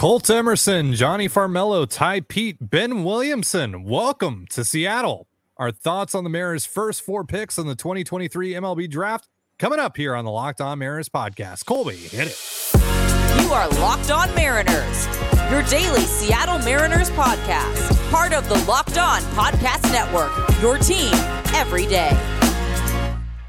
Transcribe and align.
Colt 0.00 0.30
Emerson, 0.30 0.94
Jonny 0.94 1.28
Farmelo, 1.28 1.86
Tai 1.86 2.20
Peete, 2.20 2.56
Ben 2.58 3.04
Williamson. 3.04 3.84
Welcome 3.84 4.46
to 4.48 4.64
Seattle. 4.64 5.28
Our 5.58 5.70
thoughts 5.70 6.14
on 6.14 6.24
the 6.24 6.30
Mariners' 6.30 6.64
first 6.64 7.02
four 7.02 7.22
picks 7.22 7.58
in 7.58 7.66
the 7.66 7.74
2023 7.74 8.54
MLB 8.54 8.88
draft 8.88 9.28
coming 9.58 9.78
up 9.78 9.98
here 9.98 10.14
on 10.14 10.24
the 10.24 10.30
Locked 10.30 10.62
On 10.62 10.78
Mariners 10.78 11.10
podcast. 11.10 11.66
Colby, 11.66 11.96
hit 11.96 12.28
it. 12.28 13.42
You 13.42 13.52
are 13.52 13.68
Locked 13.78 14.10
On 14.10 14.34
Mariners, 14.34 15.06
your 15.50 15.62
daily 15.64 16.00
Seattle 16.00 16.60
Mariners 16.60 17.10
podcast, 17.10 18.10
part 18.10 18.32
of 18.32 18.48
the 18.48 18.56
Locked 18.64 18.96
On 18.96 19.20
Podcast 19.34 19.82
Network, 19.92 20.32
your 20.62 20.78
team 20.78 21.12
every 21.54 21.84
day. 21.84 22.39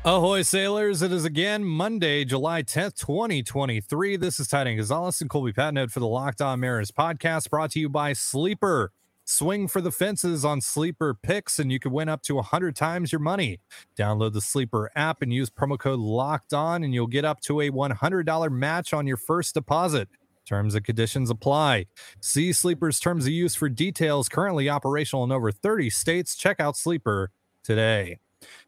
Ahoy, 0.04 0.42
sailors. 0.42 1.04
It 1.04 1.12
is 1.12 1.26
again 1.26 1.64
Monday, 1.64 2.26
July 2.26 2.64
10th, 2.64 2.96
2023. 2.96 4.18
This 4.18 4.40
is 4.40 4.48
Ty 4.48 4.64
Dane 4.64 4.78
Gonzalez 4.78 5.22
and 5.22 5.30
Colby 5.30 5.54
Patnode 5.54 5.92
for 5.92 6.00
the 6.00 6.08
Locked 6.08 6.42
On 6.42 6.60
Mariners 6.60 6.90
podcast 6.90 7.52
brought 7.52 7.70
to 7.72 7.80
you 7.80 7.88
by 7.88 8.14
Sleeper. 8.14 8.92
Swing 9.26 9.68
for 9.68 9.80
the 9.80 9.92
fences 9.92 10.44
on 10.44 10.60
Sleeper 10.60 11.14
picks, 11.14 11.60
and 11.60 11.72
you 11.72 11.78
can 11.78 11.92
win 11.92 12.10
up 12.10 12.24
to 12.24 12.34
100 12.34 12.76
times 12.76 13.12
your 13.12 13.20
money. 13.20 13.60
Download 13.96 14.34
the 14.34 14.42
Sleeper 14.42 14.90
app 14.96 15.22
and 15.22 15.32
use 15.32 15.52
promo 15.52 15.78
code 15.78 16.00
Locked 16.00 16.52
On, 16.52 16.84
and 16.84 16.96
you'll 16.96 17.06
get 17.06 17.24
up 17.24 17.40
to 17.42 17.62
a 17.62 17.70
$100 17.70 18.52
match 18.52 18.94
on 18.94 19.06
your 19.06 19.18
first 19.18 19.54
deposit. 19.54 20.10
Terms 20.48 20.74
and 20.74 20.84
conditions 20.84 21.30
apply. 21.30 21.86
See 22.20 22.54
Sleeper's 22.54 23.00
terms 23.00 23.28
of 23.28 23.34
use 23.34 23.54
for 23.54 23.70
details. 23.70 24.30
Currently 24.30 24.68
operational 24.68 25.24
in 25.26 25.32
over 25.32 25.52
30 25.52 25.92
states. 25.92 26.36
Check 26.36 26.60
out 26.60 26.76
Sleeper 26.76 27.30
today. 27.64 28.18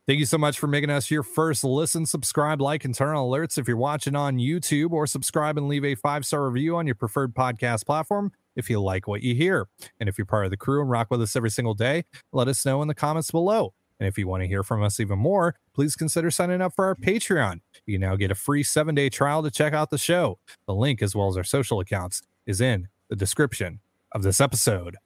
Thank 0.05 0.19
you 0.19 0.25
so 0.25 0.37
much 0.37 0.59
for 0.59 0.67
making 0.67 0.89
us 0.89 1.09
your 1.09 1.23
first 1.23 1.63
listen. 1.63 2.05
Subscribe, 2.05 2.59
like, 2.59 2.83
and 2.83 2.93
turn 2.93 3.15
on 3.15 3.23
alerts 3.23 3.57
if 3.57 3.69
you're 3.69 3.77
watching 3.77 4.17
on 4.17 4.37
YouTube, 4.37 4.91
or 4.91 5.07
subscribe 5.07 5.57
and 5.57 5.69
leave 5.69 5.85
a 5.85 5.95
five 5.95 6.25
star 6.25 6.49
review 6.49 6.75
on 6.75 6.85
your 6.85 6.95
preferred 6.95 7.33
podcast 7.33 7.85
platform 7.85 8.33
if 8.57 8.69
you 8.69 8.81
like 8.81 9.07
what 9.07 9.23
you 9.23 9.33
hear. 9.33 9.67
And 10.01 10.09
if 10.09 10.17
you're 10.17 10.25
part 10.25 10.43
of 10.43 10.51
the 10.51 10.57
crew 10.57 10.81
and 10.81 10.89
rock 10.89 11.07
with 11.09 11.21
us 11.21 11.37
every 11.37 11.49
single 11.49 11.73
day, 11.73 12.03
let 12.33 12.49
us 12.49 12.65
know 12.65 12.81
in 12.81 12.89
the 12.89 12.93
comments 12.93 13.31
below. 13.31 13.73
And 13.97 14.05
if 14.05 14.17
you 14.17 14.27
want 14.27 14.43
to 14.43 14.47
hear 14.47 14.61
from 14.61 14.83
us 14.83 14.99
even 14.99 15.19
more, 15.19 15.55
please 15.73 15.95
consider 15.95 16.29
signing 16.29 16.61
up 16.61 16.73
for 16.75 16.83
our 16.83 16.95
Patreon. 16.95 17.61
You 17.85 17.97
now 17.97 18.17
get 18.17 18.29
a 18.29 18.35
free 18.35 18.63
seven 18.63 18.95
day 18.95 19.09
trial 19.09 19.41
to 19.41 19.51
check 19.51 19.71
out 19.71 19.89
the 19.89 19.97
show. 19.97 20.37
The 20.67 20.75
link, 20.75 21.01
as 21.01 21.15
well 21.15 21.29
as 21.29 21.37
our 21.37 21.45
social 21.45 21.79
accounts, 21.79 22.21
is 22.45 22.59
in 22.59 22.89
the 23.09 23.15
description 23.15 23.79
of 24.11 24.23
this 24.23 24.41
episode. 24.41 24.97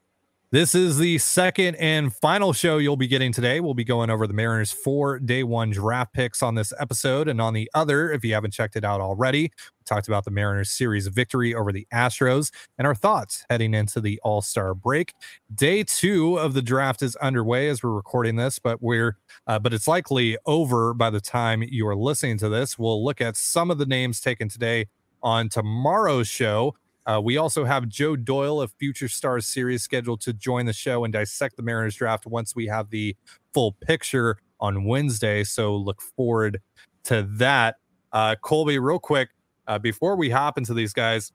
This 0.50 0.76
is 0.76 0.98
the 0.98 1.18
second 1.18 1.76
and 1.76 2.16
final 2.16 2.54
show 2.54 2.78
you'll 2.78 2.96
be 2.96 3.08
getting 3.08 3.34
today. 3.34 3.60
We'll 3.60 3.74
be 3.74 3.84
going 3.84 4.10
over 4.10 4.26
the 4.28 4.34
Mariners' 4.34 4.72
four 4.72 5.20
day 5.20 5.44
one 5.44 5.72
draft 5.72 6.14
picks 6.14 6.42
on 6.42 6.56
this 6.56 6.72
episode. 6.80 7.28
And 7.28 7.42
on 7.42 7.54
the 7.54 7.70
other, 7.74 8.14
if 8.14 8.24
you 8.24 8.34
haven't 8.34 8.52
checked 8.52 8.78
it 8.78 8.86
out 8.86 9.02
already, 9.02 9.42
we 9.42 9.84
talked 9.84 10.08
about 10.08 10.24
the 10.24 10.32
Mariners' 10.32 10.72
series 10.72 11.06
victory 11.08 11.54
over 11.54 11.74
the 11.74 11.86
Astros 11.94 12.54
and 12.78 12.88
our 12.88 12.96
thoughts 12.96 13.44
heading 13.50 13.74
into 13.74 14.00
the 14.00 14.22
All 14.24 14.42
Star 14.42 14.74
break. 14.74 15.14
Day 15.54 15.84
two 15.84 16.40
of 16.40 16.54
the 16.54 16.62
draft 16.62 17.02
is 17.02 17.18
underway 17.18 17.68
as 17.68 17.84
we're 17.84 17.92
recording 17.92 18.38
this, 18.38 18.58
but 18.58 18.82
we're 18.82 19.18
uh, 19.48 19.60
but 19.60 19.74
it's 19.74 19.86
likely 19.86 20.38
over 20.46 20.94
by 20.94 21.10
the 21.10 21.20
time 21.20 21.62
you 21.62 21.86
are 21.90 21.96
listening 21.96 22.38
to 22.38 22.48
this. 22.48 22.80
We'll 22.80 23.04
look 23.04 23.20
at 23.20 23.36
some 23.36 23.70
of 23.70 23.80
the 23.80 23.86
names 23.86 24.22
taken 24.22 24.48
today 24.48 24.86
on 25.22 25.50
tomorrow's 25.50 26.30
show. 26.30 26.74
Uh, 27.08 27.22
we 27.24 27.38
also 27.38 27.64
have 27.64 27.88
Joe 27.88 28.18
Doyle 28.18 28.62
of 28.62 28.74
Future 28.74 29.08
Stars 29.08 29.48
series 29.48 29.82
scheduled 29.82 30.20
to 30.22 30.34
join 30.34 30.66
the 30.66 30.74
show 30.74 31.06
and 31.06 31.14
dissect 31.14 31.56
the 31.56 31.64
Mariners 31.64 31.96
draft 31.96 32.26
once 32.26 32.54
we 32.54 32.68
have 32.68 32.90
the 32.90 33.16
full 33.54 33.72
picture 33.72 34.38
on 34.60 34.84
Wednesday. 34.84 35.46
So 35.46 35.76
look 35.76 36.02
forward 36.02 36.62
to 37.06 37.24
that. 37.38 37.78
Uh, 38.12 38.36
Colby, 38.42 38.78
real 38.78 39.00
quick, 39.00 39.30
uh, 39.68 39.80
before 39.80 40.18
we 40.18 40.30
hop 40.30 40.58
into 40.58 40.74
these 40.74 40.92
guys, 40.92 41.32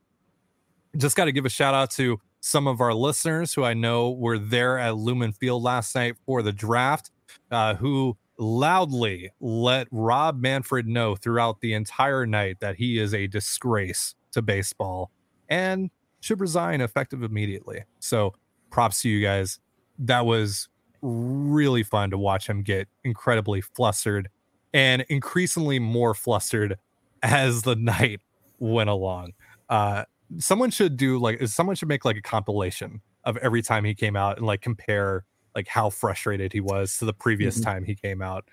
just 0.98 1.16
got 1.16 1.24
to 1.24 1.32
give 1.32 1.46
a 1.46 1.50
shout 1.50 1.74
out 1.74 1.90
to 1.92 2.20
some 2.40 2.66
of 2.66 2.82
our 2.82 2.92
listeners 2.92 3.54
who 3.54 3.64
I 3.64 3.72
know 3.72 4.10
were 4.10 4.38
there 4.38 4.78
at 4.78 4.96
Lumen 4.96 5.32
Field 5.32 5.62
last 5.62 5.94
night 5.94 6.16
for 6.26 6.42
the 6.42 6.52
draft, 6.52 7.10
uh, 7.50 7.76
who 7.76 8.18
loudly 8.36 9.30
let 9.40 9.86
Rob 9.90 10.38
Manfred 10.38 10.86
know 10.86 11.16
throughout 11.16 11.60
the 11.60 11.72
entire 11.72 12.26
night 12.26 12.60
that 12.60 12.76
he 12.76 12.98
is 12.98 13.14
a 13.14 13.26
disgrace 13.26 14.14
to 14.32 14.42
baseball 14.42 15.10
and 15.52 15.90
should 16.20 16.40
resign 16.40 16.80
effective 16.80 17.22
immediately. 17.22 17.84
So 18.00 18.32
props 18.70 19.02
to 19.02 19.10
you 19.10 19.22
guys. 19.22 19.60
That 19.98 20.24
was 20.24 20.68
really 21.02 21.82
fun 21.82 22.10
to 22.10 22.16
watch 22.16 22.46
him 22.46 22.62
get 22.62 22.88
incredibly 23.04 23.60
flustered 23.60 24.30
and 24.72 25.04
increasingly 25.10 25.78
more 25.78 26.14
flustered 26.14 26.78
as 27.22 27.62
the 27.62 27.76
night 27.76 28.20
went 28.58 28.88
along. 28.88 29.32
Uh, 29.68 30.04
someone 30.38 30.70
should 30.70 30.96
do 30.96 31.18
like 31.18 31.46
someone 31.46 31.76
should 31.76 31.88
make 31.88 32.06
like 32.06 32.16
a 32.16 32.22
compilation 32.22 33.02
of 33.24 33.36
every 33.38 33.60
time 33.60 33.84
he 33.84 33.94
came 33.94 34.16
out 34.16 34.38
and 34.38 34.46
like 34.46 34.62
compare 34.62 35.24
like 35.54 35.68
how 35.68 35.90
frustrated 35.90 36.50
he 36.50 36.60
was 36.60 36.96
to 36.96 37.04
the 37.04 37.12
previous 37.12 37.56
mm-hmm. 37.56 37.70
time 37.70 37.84
he 37.84 37.94
came 37.94 38.22
out 38.22 38.48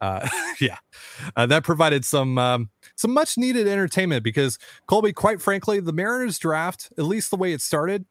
uh, 0.00 0.28
yeah, 0.60 0.78
uh, 1.36 1.46
that 1.46 1.64
provided 1.64 2.04
some 2.04 2.38
um, 2.38 2.70
some 2.96 3.12
much 3.12 3.36
needed 3.36 3.66
entertainment 3.66 4.22
because 4.22 4.58
Colby, 4.86 5.12
quite 5.12 5.40
frankly, 5.40 5.80
the 5.80 5.92
Mariners 5.92 6.38
draft, 6.38 6.92
at 6.98 7.04
least 7.04 7.30
the 7.30 7.36
way 7.36 7.52
it 7.52 7.60
started, 7.60 8.04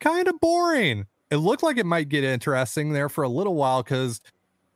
kind 0.00 0.28
of 0.28 0.40
boring. 0.40 1.06
It 1.30 1.36
looked 1.36 1.62
like 1.62 1.78
it 1.78 1.86
might 1.86 2.08
get 2.08 2.24
interesting 2.24 2.92
there 2.92 3.08
for 3.08 3.24
a 3.24 3.28
little 3.28 3.54
while 3.54 3.82
because 3.82 4.20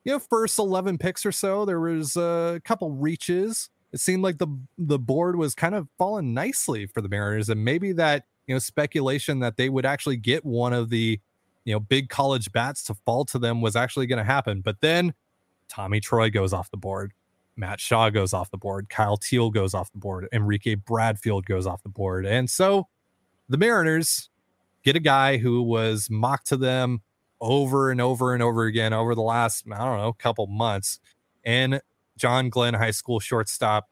you 0.05 0.13
know, 0.13 0.19
first 0.19 0.59
eleven 0.59 0.99
picks 0.99 1.27
or 1.27 1.33
so, 1.33 1.65
there 1.65 1.81
was 1.81 2.17
a 2.17 2.61
couple 2.65 2.91
reaches. 2.93 3.69
It 3.93 4.01
seemed 4.01 4.23
like 4.23 4.39
the 4.39 4.49
the 4.77 4.99
board 4.99 5.37
was 5.37 5.55
kind 5.55 5.75
of 5.75 5.89
falling 5.99 6.35
nicely 6.35 6.87
for 6.87 7.01
the 7.01 7.09
Mariners, 7.09 7.49
and 7.49 7.65
maybe 7.65 7.93
that 7.93 8.25
you 8.47 8.55
know 8.55 8.59
speculation 8.59 9.41
that 9.41 9.57
they 9.57 9.69
would 9.69 9.87
actually 9.87 10.17
get 10.17 10.45
one 10.45 10.73
of 10.73 10.91
the 10.91 11.21
you 11.65 11.75
know 11.75 11.81
big 11.81 12.09
college 12.09 12.51
bats 12.53 12.83
to 12.85 12.95
fall 12.95 13.25
to 13.27 13.39
them 13.39 13.61
was 13.61 13.77
actually 13.77 14.07
going 14.07 14.19
to 14.19 14.25
happen. 14.25 14.61
But 14.61 14.81
then 14.81 15.15
Tommy 15.69 16.01
Troy 16.01 16.31
goes 16.31 16.53
off 16.53 16.71
the 16.71 16.77
board. 16.77 17.13
Matt 17.57 17.81
Shaw 17.81 18.11
goes 18.11 18.33
off 18.33 18.51
the 18.51 18.57
board. 18.57 18.89
Kyle 18.89 19.17
Teel 19.17 19.51
goes 19.51 19.75
off 19.75 19.91
the 19.93 19.99
board. 19.99 20.29
Enrique 20.33 20.77
Bradfield 20.77 21.45
goes 21.45 21.67
off 21.67 21.83
the 21.83 21.89
board. 21.89 22.25
And 22.25 22.49
so 22.49 22.87
the 23.49 23.57
Mariners 23.57 24.31
get 24.85 24.95
a 24.95 25.01
guy 25.01 25.39
who 25.39 25.63
was 25.63 26.09
mocked 26.09 26.47
to 26.49 26.57
them 26.57 27.03
over 27.41 27.91
and 27.91 28.01
over 28.01 28.33
and 28.33 28.43
over 28.43 28.65
again 28.65 28.93
over 28.93 29.15
the 29.15 29.23
last, 29.23 29.65
I 29.71 29.79
don't 29.79 29.99
know, 29.99 30.13
couple 30.13 30.47
months. 30.47 31.01
And 31.45 31.81
John 32.17 32.49
Glenn 32.49 32.75
High 32.75 32.91
School 32.91 33.21
shortstop, 33.21 33.89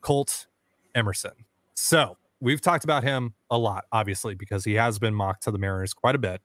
Colt 0.00 0.46
Emerson. 0.94 1.32
So 1.74 2.16
we've 2.40 2.60
talked 2.60 2.84
about 2.84 3.04
him 3.04 3.34
a 3.50 3.58
lot, 3.58 3.84
obviously, 3.92 4.34
because 4.34 4.64
he 4.64 4.74
has 4.74 4.98
been 4.98 5.14
mocked 5.14 5.42
to 5.44 5.50
the 5.50 5.58
Mariners 5.58 5.94
quite 5.94 6.14
a 6.14 6.18
bit. 6.18 6.40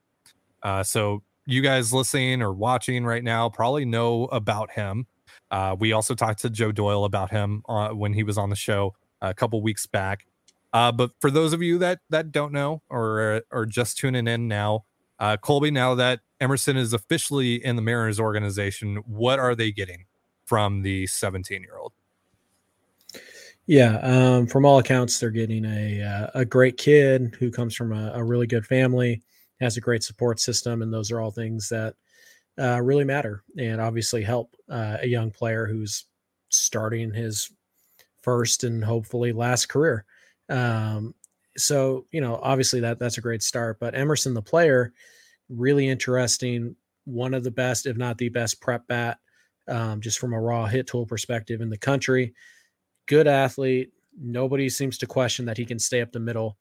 Uh, 0.62 0.82
so 0.82 1.22
you 1.46 1.60
guys 1.60 1.92
listening 1.92 2.42
or 2.42 2.52
watching 2.52 3.04
right 3.04 3.22
now 3.22 3.48
probably 3.48 3.84
know 3.84 4.24
about 4.26 4.70
him. 4.72 5.06
Uh, 5.50 5.76
we 5.78 5.92
also 5.92 6.14
talked 6.14 6.40
to 6.40 6.50
Joe 6.50 6.72
Doyle 6.72 7.04
about 7.04 7.30
him 7.30 7.62
uh, 7.68 7.90
when 7.90 8.12
he 8.12 8.22
was 8.22 8.38
on 8.38 8.50
the 8.50 8.56
show 8.56 8.94
a 9.20 9.34
couple 9.34 9.60
weeks 9.62 9.86
back. 9.86 10.26
Uh, 10.72 10.90
but 10.90 11.12
for 11.20 11.30
those 11.30 11.52
of 11.52 11.62
you 11.62 11.78
that 11.78 12.00
that 12.10 12.32
don't 12.32 12.52
know 12.52 12.82
or 12.90 13.42
or 13.52 13.64
just 13.64 13.96
tuning 13.96 14.26
in 14.26 14.48
now, 14.48 14.84
uh, 15.20 15.36
Colby, 15.36 15.70
now 15.70 15.94
that 15.94 16.20
Emerson 16.40 16.76
is 16.76 16.92
officially 16.92 17.64
in 17.64 17.76
the 17.76 17.82
Mariners 17.82 18.18
organization, 18.18 18.96
what 19.06 19.38
are 19.38 19.54
they 19.54 19.70
getting 19.70 20.06
from 20.44 20.82
the 20.82 21.06
17 21.06 21.62
year 21.62 21.76
old? 21.76 21.92
Yeah, 23.66 23.98
um, 24.02 24.46
from 24.46 24.66
all 24.66 24.78
accounts, 24.78 25.18
they're 25.18 25.30
getting 25.30 25.64
a 25.64 26.02
uh, 26.02 26.30
a 26.34 26.44
great 26.44 26.76
kid 26.76 27.36
who 27.38 27.50
comes 27.50 27.74
from 27.74 27.92
a, 27.92 28.12
a 28.14 28.24
really 28.24 28.46
good 28.46 28.66
family 28.66 29.22
has 29.64 29.76
a 29.76 29.80
great 29.80 30.02
support 30.02 30.38
system, 30.38 30.82
and 30.82 30.92
those 30.92 31.10
are 31.10 31.20
all 31.20 31.30
things 31.30 31.68
that 31.68 31.94
uh, 32.58 32.80
really 32.80 33.04
matter 33.04 33.42
and 33.58 33.80
obviously 33.80 34.22
help 34.22 34.54
uh, 34.70 34.98
a 35.00 35.06
young 35.06 35.30
player 35.30 35.66
who's 35.66 36.04
starting 36.50 37.12
his 37.12 37.50
first 38.22 38.64
and 38.64 38.84
hopefully 38.84 39.32
last 39.32 39.66
career. 39.66 40.04
Um, 40.48 41.14
so 41.56 42.06
you 42.12 42.20
know, 42.20 42.38
obviously 42.42 42.80
that 42.80 42.98
that's 42.98 43.18
a 43.18 43.22
great 43.22 43.42
start. 43.42 43.78
But 43.80 43.94
Emerson, 43.94 44.34
the 44.34 44.42
player, 44.42 44.92
really 45.48 45.88
interesting. 45.88 46.76
One 47.04 47.34
of 47.34 47.44
the 47.44 47.50
best, 47.50 47.86
if 47.86 47.96
not 47.96 48.18
the 48.18 48.28
best, 48.28 48.60
prep 48.60 48.86
bat, 48.86 49.18
um, 49.68 50.00
just 50.00 50.18
from 50.18 50.32
a 50.32 50.40
raw 50.40 50.66
hit 50.66 50.86
tool 50.86 51.06
perspective 51.06 51.60
in 51.60 51.70
the 51.70 51.78
country. 51.78 52.34
Good 53.06 53.26
athlete. 53.26 53.92
Nobody 54.18 54.68
seems 54.68 54.96
to 54.98 55.06
question 55.06 55.44
that 55.46 55.58
he 55.58 55.64
can 55.64 55.78
stay 55.78 56.00
up 56.00 56.12
the 56.12 56.20
middle 56.20 56.56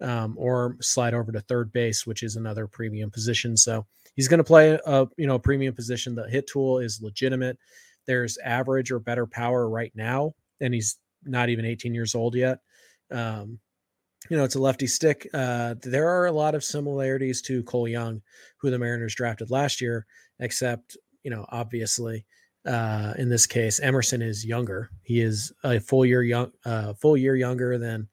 um, 0.00 0.34
or 0.38 0.76
slide 0.80 1.14
over 1.14 1.32
to 1.32 1.40
third 1.40 1.72
base, 1.72 2.06
which 2.06 2.22
is 2.22 2.36
another 2.36 2.66
premium 2.66 3.10
position. 3.10 3.56
So 3.56 3.86
he's 4.14 4.28
going 4.28 4.38
to 4.38 4.44
play 4.44 4.78
a 4.86 5.06
you 5.16 5.26
know 5.26 5.38
premium 5.38 5.74
position. 5.74 6.14
The 6.14 6.28
hit 6.28 6.46
tool 6.46 6.78
is 6.78 7.00
legitimate. 7.02 7.58
There's 8.06 8.38
average 8.38 8.90
or 8.90 9.00
better 9.00 9.26
power 9.26 9.68
right 9.68 9.92
now, 9.94 10.34
and 10.60 10.72
he's 10.72 10.96
not 11.24 11.48
even 11.48 11.64
18 11.64 11.94
years 11.94 12.14
old 12.14 12.34
yet. 12.34 12.58
Um, 13.10 13.58
you 14.30 14.36
know, 14.36 14.44
it's 14.44 14.56
a 14.56 14.60
lefty 14.60 14.86
stick. 14.86 15.28
Uh, 15.32 15.74
there 15.82 16.08
are 16.08 16.26
a 16.26 16.32
lot 16.32 16.54
of 16.54 16.64
similarities 16.64 17.40
to 17.42 17.62
Cole 17.62 17.88
Young, 17.88 18.20
who 18.58 18.70
the 18.70 18.78
Mariners 18.78 19.14
drafted 19.14 19.50
last 19.50 19.80
year, 19.80 20.06
except 20.40 20.96
you 21.22 21.30
know, 21.30 21.44
obviously, 21.50 22.24
uh, 22.66 23.14
in 23.18 23.28
this 23.28 23.46
case, 23.46 23.80
Emerson 23.80 24.22
is 24.22 24.44
younger. 24.44 24.90
He 25.02 25.20
is 25.20 25.52
a 25.64 25.80
full 25.80 26.04
year 26.04 26.22
young, 26.22 26.52
uh, 26.64 26.94
full 26.94 27.16
year 27.16 27.36
younger 27.36 27.78
than 27.78 28.08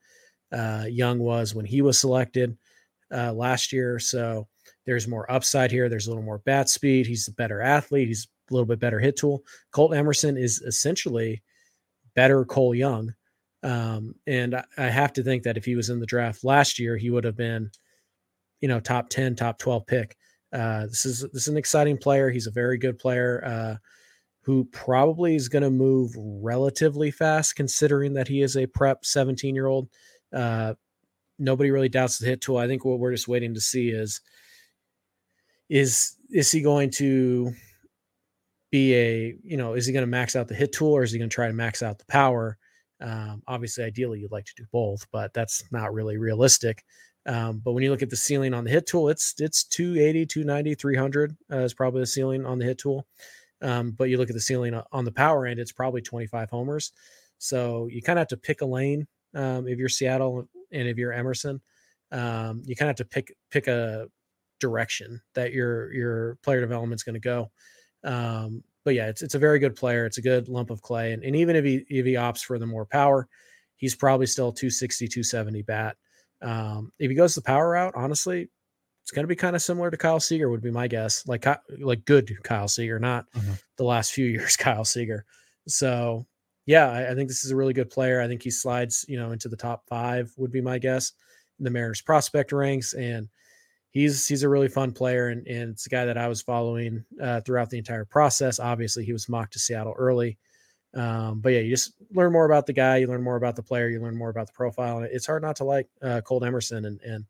uh, 0.56 0.86
Young 0.90 1.20
was 1.20 1.54
when 1.54 1.66
he 1.66 1.82
was 1.82 2.00
selected 2.00 2.58
uh, 3.14 3.34
last 3.34 3.74
year. 3.74 4.00
So 4.00 4.48
there's 4.86 5.08
more 5.08 5.30
upside 5.32 5.72
here. 5.72 5.90
There's 5.90 6.08
a 6.08 6.10
little 6.10 6.24
more 6.24 6.40
bat 6.40 6.70
speed. 6.70 7.06
He's 7.06 7.28
a 7.28 7.34
better 7.34 7.62
athlete. 7.62 8.08
He's 8.08 8.28
a 8.50 8.54
little 8.54 8.66
bit 8.66 8.80
better 8.80 9.00
hit 9.00 9.18
tool. 9.18 9.44
Colt 9.72 9.94
Emerson 9.94 10.38
is 10.38 10.62
essentially 10.62 11.42
better 12.16 12.46
Cole 12.46 12.74
Young. 12.74 13.14
Um, 13.64 14.16
and 14.28 14.56
I, 14.56 14.64
I 14.78 14.86
have 14.86 15.14
to 15.14 15.24
think 15.24 15.44
that 15.44 15.58
if 15.58 15.66
he 15.66 15.76
was 15.76 15.90
in 15.90 16.00
the 16.00 16.06
draft 16.06 16.44
last 16.44 16.80
year, 16.80 16.96
he 16.96 17.10
would 17.10 17.24
have 17.24 17.36
been, 17.36 17.72
you 18.62 18.68
know, 18.68 18.80
top 18.80 19.10
10, 19.10 19.36
top 19.36 19.58
12 19.58 19.86
pick. 19.88 20.16
Uh, 20.54 20.86
this 20.86 21.06
is 21.06 21.22
this 21.34 21.44
is 21.44 21.48
an 21.48 21.58
exciting 21.58 21.98
player. 21.98 22.30
He's 22.30 22.48
a 22.48 22.52
very 22.52 22.78
good 22.78 22.98
player 22.98 23.44
uh, 23.44 23.76
who 24.44 24.66
probably 24.66 25.36
is 25.36 25.50
going 25.50 25.64
to 25.64 25.72
move 25.72 26.12
relatively 26.16 27.12
fast, 27.12 27.56
considering 27.56 28.14
that 28.14 28.28
he 28.28 28.42
is 28.42 28.56
a 28.56 28.68
prep 28.68 29.04
17 29.04 29.56
year 29.56 29.66
old. 29.66 29.90
Uh, 30.34 30.74
nobody 31.40 31.72
really 31.72 31.90
doubts 31.90 32.18
the 32.18 32.26
hit 32.26 32.42
tool. 32.42 32.58
I 32.58 32.68
think 32.68 32.86
what 32.86 33.00
we're 33.00 33.12
just 33.12 33.28
waiting 33.28 33.54
to 33.54 33.62
see 33.62 33.90
is 33.90 34.22
is 35.70 36.16
is 36.30 36.52
he 36.52 36.62
going 36.62 36.92
to 36.92 37.52
be 38.72 38.94
a 38.96 39.36
you 39.44 39.58
know 39.58 39.74
is 39.74 39.86
he 39.86 39.94
going 39.94 40.04
to 40.04 40.08
max 40.08 40.36
out 40.36 40.48
the 40.48 40.56
hit 40.56 40.74
tool 40.74 40.94
or 40.94 41.04
is 41.04 41.12
he 41.12 41.18
going 41.18 41.30
to 41.30 41.34
try 41.34 41.48
to 41.48 41.54
max 41.54 41.82
out 41.82 42.00
the 42.00 42.06
power? 42.06 42.58
Um, 43.02 43.44
obviously, 43.48 43.84
ideally, 43.84 44.20
you'd 44.20 44.32
like 44.32 44.46
to 44.46 44.54
do 44.56 44.66
both, 44.72 45.06
but 45.12 45.34
that's 45.34 45.64
not 45.72 45.94
really 45.94 46.18
realistic. 46.18 46.84
Um, 47.26 47.60
but 47.64 47.74
when 47.74 47.84
you 47.84 47.90
look 47.90 48.04
at 48.04 48.10
the 48.10 48.16
ceiling 48.16 48.54
on 48.54 48.64
the 48.64 48.70
hit 48.70 48.88
tool, 48.88 49.10
it's 49.10 49.34
it's 49.40 49.64
280, 49.66 50.26
290, 50.26 50.76
300 50.76 51.38
uh, 51.52 51.58
is 51.58 51.74
probably 51.74 52.02
the 52.02 52.08
ceiling 52.08 52.46
on 52.46 52.60
the 52.60 52.66
hit 52.66 52.78
tool. 52.78 53.06
Um, 53.62 53.92
but 53.92 54.10
you 54.10 54.18
look 54.18 54.30
at 54.30 54.36
the 54.36 54.42
ceiling 54.42 54.80
on 54.92 55.06
the 55.06 55.12
power 55.12 55.46
end, 55.46 55.60
it's 55.60 55.72
probably 55.72 56.02
25 56.02 56.50
homers. 56.50 56.92
So 57.38 57.88
you 57.92 58.02
kind 58.02 58.20
of 58.20 58.22
have 58.22 58.28
to 58.30 58.38
pick 58.38 58.62
a 58.62 58.66
lane 58.66 59.08
um, 59.36 59.68
if 59.68 59.78
you're 59.78 59.90
Seattle 59.90 60.48
and 60.72 60.88
if 60.88 60.98
you're 60.98 61.14
Emerson. 61.14 61.62
Um, 62.12 62.64
you 62.66 62.76
kind 62.76 62.90
of 62.90 62.98
have 62.98 63.08
to 63.08 63.14
pick 63.14 63.36
pick 63.52 63.68
a 63.68 64.08
direction 64.60 65.22
that 65.34 65.54
your 65.54 65.92
your 65.94 66.38
player 66.44 66.62
development 66.62 67.00
is 67.00 67.04
going 67.04 67.16
to 67.16 67.20
go. 67.20 67.52
Um, 68.04 68.64
but 68.84 68.94
yeah, 68.94 69.08
it's 69.08 69.22
it's 69.22 69.36
a 69.36 69.40
very 69.40 69.60
good 69.60 69.76
player. 69.76 70.06
It's 70.06 70.18
a 70.18 70.22
good 70.22 70.48
lump 70.48 70.70
of 70.70 70.82
clay, 70.82 71.14
and, 71.14 71.24
and 71.24 71.36
even 71.36 71.56
if 71.56 71.66
he 71.66 71.86
if 71.90 72.06
he 72.06 72.14
opts 72.14 72.44
for 72.44 72.60
the 72.60 72.68
more 72.68 72.86
power, 72.86 73.28
he's 73.78 73.96
probably 73.96 74.28
still 74.28 74.52
260, 74.52 75.08
270 75.08 75.62
bat. 75.64 75.98
Um, 76.42 76.92
if 77.00 77.10
he 77.10 77.16
goes 77.16 77.34
the 77.34 77.42
power 77.42 77.72
route, 77.72 77.94
honestly, 77.96 78.50
it's 79.02 79.12
going 79.12 79.24
to 79.24 79.28
be 79.28 79.36
kind 79.36 79.56
of 79.56 79.62
similar 79.62 79.90
to 79.90 79.98
Kyle 79.98 80.20
Seager, 80.20 80.50
would 80.50 80.62
be 80.62 80.72
my 80.72 80.88
guess. 80.88 81.28
Like 81.28 81.46
like 81.80 82.06
good 82.06 82.32
Kyle 82.44 82.68
Seager, 82.68 83.00
not 83.00 83.26
mm-hmm. 83.32 83.54
the 83.78 83.84
last 83.84 84.14
few 84.14 84.26
years 84.36 84.56
Kyle 84.56 84.86
Seager. 84.86 85.26
So 85.68 86.28
yeah, 86.66 86.90
I, 86.90 87.12
I, 87.12 87.16
think 87.16 87.30
this 87.30 87.46
is 87.46 87.52
a 87.52 87.56
really 87.56 87.74
good 87.74 87.90
player. 87.90 88.22
I 88.22 88.28
think 88.28 88.42
he 88.42 88.50
slides, 88.50 89.06
you 89.08 89.18
know, 89.18 89.32
into 89.32 89.50
the 89.50 89.56
top 89.56 89.84
five 89.88 90.34
would 90.38 90.52
be 90.52 90.62
my 90.62 90.80
guess 90.80 91.14
in 91.60 91.66
the 91.66 91.72
Mariners 91.72 92.02
prospect 92.02 92.52
ranks, 92.52 92.94
and 92.94 93.30
he's 93.92 94.28
he's 94.28 94.44
a 94.44 94.50
really 94.50 94.68
fun 94.68 94.92
player, 94.92 95.30
and 95.30 95.46
and 95.48 95.72
it's 95.72 95.86
a 95.86 95.90
guy 95.90 96.06
that 96.06 96.18
I 96.18 96.28
was 96.28 96.42
following 96.42 97.04
uh, 97.22 97.42
throughout 97.42 97.70
the 97.70 97.78
entire 97.78 98.06
process. 98.06 98.60
Obviously, 98.60 99.06
he 99.06 99.14
was 99.14 99.30
mocked 99.30 99.54
to 99.54 99.60
Seattle 99.60 99.96
early, 99.98 100.38
um, 100.96 101.40
but 101.42 101.50
yeah, 101.50 101.60
you 101.60 101.70
just 101.70 101.94
learn 102.12 102.32
more 102.32 102.46
about 102.46 102.66
the 102.66 102.74
guy, 102.74 102.98
you 102.98 103.08
learn 103.08 103.24
more 103.24 103.36
about 103.36 103.56
the 103.56 103.64
player, 103.64 103.90
you 103.90 104.00
learn 104.00 104.18
more 104.18 104.30
about 104.30 104.48
the 104.48 104.54
profile, 104.54 104.98
and 104.98 105.08
it's 105.08 105.26
hard 105.26 105.44
not 105.44 105.58
to 105.58 105.66
like 105.66 105.88
uh, 106.02 106.22
Emerson. 106.44 106.86
And 106.86 107.02
and 107.02 107.26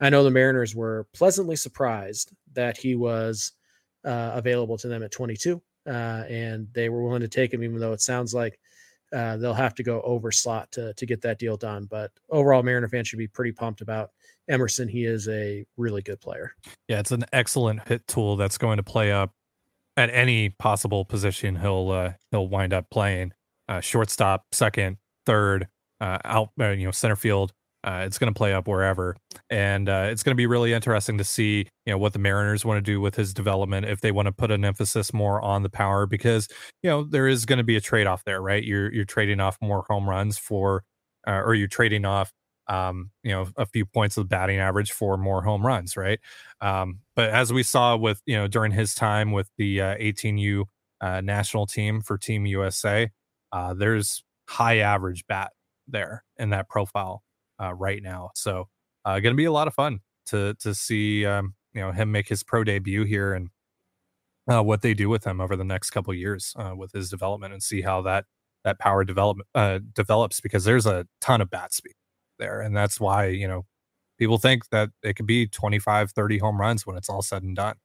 I 0.00 0.10
know 0.10 0.24
the 0.24 0.30
Mariners 0.30 0.74
were 0.74 1.06
pleasantly 1.12 1.56
surprised 1.56 2.32
that 2.54 2.76
he 2.76 2.94
was 2.96 3.52
uh, 4.04 4.32
available 4.34 4.76
to 4.78 4.88
them 4.88 5.02
at 5.02 5.12
22, 5.12 5.62
uh, 5.86 5.90
and 5.90 6.66
they 6.72 6.88
were 6.88 7.02
willing 7.02 7.20
to 7.20 7.28
take 7.28 7.52
him, 7.52 7.62
even 7.62 7.78
though 7.78 7.92
it 7.92 8.00
sounds 8.00 8.34
like 8.34 8.58
uh, 9.12 9.36
they'll 9.36 9.54
have 9.54 9.74
to 9.74 9.82
go 9.82 10.00
over 10.02 10.30
slot 10.30 10.70
to 10.72 10.94
to 10.94 11.06
get 11.06 11.20
that 11.22 11.38
deal 11.38 11.56
done. 11.56 11.86
But 11.90 12.10
overall, 12.30 12.62
Mariner 12.62 12.88
fans 12.88 13.08
should 13.08 13.18
be 13.18 13.28
pretty 13.28 13.52
pumped 13.52 13.80
about 13.80 14.10
Emerson. 14.48 14.88
He 14.88 15.04
is 15.04 15.28
a 15.28 15.64
really 15.76 16.02
good 16.02 16.20
player. 16.20 16.52
Yeah, 16.88 17.00
it's 17.00 17.12
an 17.12 17.24
excellent 17.32 17.88
hit 17.88 18.06
tool 18.06 18.36
that's 18.36 18.58
going 18.58 18.78
to 18.78 18.82
play 18.82 19.12
up 19.12 19.32
at 19.96 20.10
any 20.10 20.48
possible 20.48 21.04
position 21.04 21.56
he'll 21.56 21.90
uh, 21.90 22.12
he'll 22.30 22.48
wind 22.48 22.72
up 22.72 22.90
playing. 22.90 23.32
Uh, 23.68 23.80
shortstop, 23.80 24.46
second, 24.52 24.98
third, 25.24 25.68
uh, 26.00 26.18
out, 26.24 26.50
uh, 26.60 26.70
you 26.70 26.84
know, 26.84 26.90
center 26.90 27.16
field. 27.16 27.52
Uh, 27.84 28.04
it's 28.06 28.18
going 28.18 28.32
to 28.32 28.36
play 28.36 28.52
up 28.52 28.68
wherever, 28.68 29.16
and 29.50 29.88
uh, 29.88 30.06
it's 30.10 30.22
going 30.22 30.32
to 30.32 30.36
be 30.36 30.46
really 30.46 30.72
interesting 30.72 31.18
to 31.18 31.24
see, 31.24 31.66
you 31.86 31.92
know, 31.92 31.98
what 31.98 32.12
the 32.12 32.18
Mariners 32.18 32.64
want 32.64 32.78
to 32.78 32.82
do 32.82 33.00
with 33.00 33.16
his 33.16 33.34
development. 33.34 33.86
If 33.86 34.00
they 34.00 34.12
want 34.12 34.26
to 34.26 34.32
put 34.32 34.50
an 34.50 34.64
emphasis 34.64 35.12
more 35.12 35.40
on 35.40 35.62
the 35.62 35.70
power, 35.70 36.06
because 36.06 36.48
you 36.82 36.90
know 36.90 37.04
there 37.04 37.26
is 37.26 37.44
going 37.44 37.58
to 37.58 37.64
be 37.64 37.76
a 37.76 37.80
trade 37.80 38.06
off 38.06 38.24
there, 38.24 38.40
right? 38.40 38.62
You're 38.62 38.92
you're 38.92 39.04
trading 39.04 39.40
off 39.40 39.58
more 39.60 39.84
home 39.88 40.08
runs 40.08 40.38
for, 40.38 40.84
or 41.26 41.54
you're 41.54 41.68
trading 41.68 42.04
off 42.04 42.32
um, 42.68 43.10
you 43.22 43.32
know, 43.32 43.48
a 43.56 43.66
few 43.66 43.84
points 43.84 44.16
of 44.16 44.28
batting 44.28 44.58
average 44.58 44.92
for 44.92 45.16
more 45.16 45.42
home 45.42 45.66
runs, 45.66 45.96
right? 45.96 46.20
Um, 46.60 47.00
but 47.16 47.30
as 47.30 47.52
we 47.52 47.62
saw 47.62 47.96
with, 47.96 48.20
you 48.26 48.36
know, 48.36 48.46
during 48.48 48.72
his 48.72 48.94
time 48.94 49.32
with 49.32 49.50
the 49.58 49.80
uh, 49.80 49.96
18U 49.96 50.64
uh, 51.00 51.20
national 51.20 51.66
team 51.66 52.00
for 52.00 52.16
Team 52.16 52.46
USA, 52.46 53.10
uh, 53.52 53.74
there's 53.74 54.22
high 54.48 54.78
average 54.78 55.26
bat 55.26 55.50
there 55.88 56.24
in 56.38 56.50
that 56.50 56.68
profile 56.68 57.22
uh, 57.62 57.74
right 57.74 58.02
now. 58.02 58.30
So, 58.34 58.68
uh, 59.04 59.20
going 59.20 59.34
to 59.34 59.36
be 59.36 59.44
a 59.44 59.52
lot 59.52 59.68
of 59.68 59.74
fun 59.74 60.00
to 60.26 60.54
to 60.60 60.74
see, 60.74 61.26
um, 61.26 61.54
you 61.72 61.80
know, 61.80 61.92
him 61.92 62.10
make 62.12 62.28
his 62.28 62.42
pro 62.42 62.64
debut 62.64 63.04
here 63.04 63.34
and 63.34 63.48
uh, 64.50 64.62
what 64.62 64.82
they 64.82 64.94
do 64.94 65.08
with 65.08 65.24
him 65.24 65.40
over 65.40 65.56
the 65.56 65.64
next 65.64 65.90
couple 65.90 66.12
years 66.14 66.54
uh, 66.56 66.74
with 66.76 66.92
his 66.92 67.10
development 67.10 67.52
and 67.52 67.62
see 67.62 67.82
how 67.82 68.02
that 68.02 68.24
that 68.64 68.78
power 68.78 69.04
development 69.04 69.48
uh, 69.54 69.80
develops 69.94 70.40
because 70.40 70.64
there's 70.64 70.86
a 70.86 71.06
ton 71.20 71.40
of 71.40 71.50
bat 71.50 71.72
speed 71.72 71.94
there. 72.38 72.60
And 72.60 72.76
that's 72.76 73.00
why, 73.00 73.26
you 73.26 73.48
know, 73.48 73.66
people 74.18 74.38
think 74.38 74.68
that 74.70 74.90
it 75.02 75.16
could 75.16 75.26
be 75.26 75.46
25, 75.46 76.12
30 76.12 76.38
home 76.38 76.60
runs 76.60 76.86
when 76.86 76.96
it's 76.96 77.08
all 77.08 77.22
said 77.22 77.42
and 77.42 77.56
done. 77.56 77.76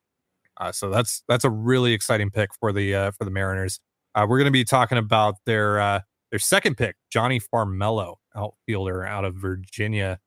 Uh, 0.60 0.72
so 0.72 0.90
that's 0.90 1.24
that's 1.28 1.44
a 1.44 1.50
really 1.50 1.94
exciting 1.94 2.32
pick 2.32 2.50
for 2.60 2.72
the 2.72 2.94
uh, 2.94 3.12
for 3.12 3.26
the 3.26 3.32
Mariners. 3.32 3.80
Uh, 4.16 4.26
we're 4.28 4.40
going 4.40 4.46
to 4.46 4.52
be 4.52 4.64
talking 4.64 4.98
about 4.98 5.36
their 5.46 5.80
uh, 5.80 6.00
their 6.32 6.40
second 6.40 6.78
pick, 6.78 6.96
Jonny 7.12 7.40
Farmelo, 7.40 8.16
outfielder 8.38 9.06
out 9.06 9.26
of 9.26 9.36
Virginia, 9.36 10.20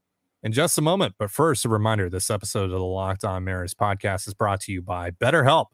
in 0.43 0.53
just 0.53 0.79
a 0.79 0.83
moment. 0.83 1.15
But 1.19 1.31
first, 1.31 1.65
a 1.65 1.69
reminder: 1.69 2.11
this 2.11 2.31
episode 2.31 2.65
of 2.65 2.71
the 2.71 2.81
Locked 2.81 3.25
On 3.25 3.45
Mariners 3.45 3.75
podcast 3.75 4.27
is 4.29 4.35
brought 4.35 4.61
to 4.63 4.73
you 4.73 4.83
by 4.83 5.11
BetterHelp. 5.11 5.67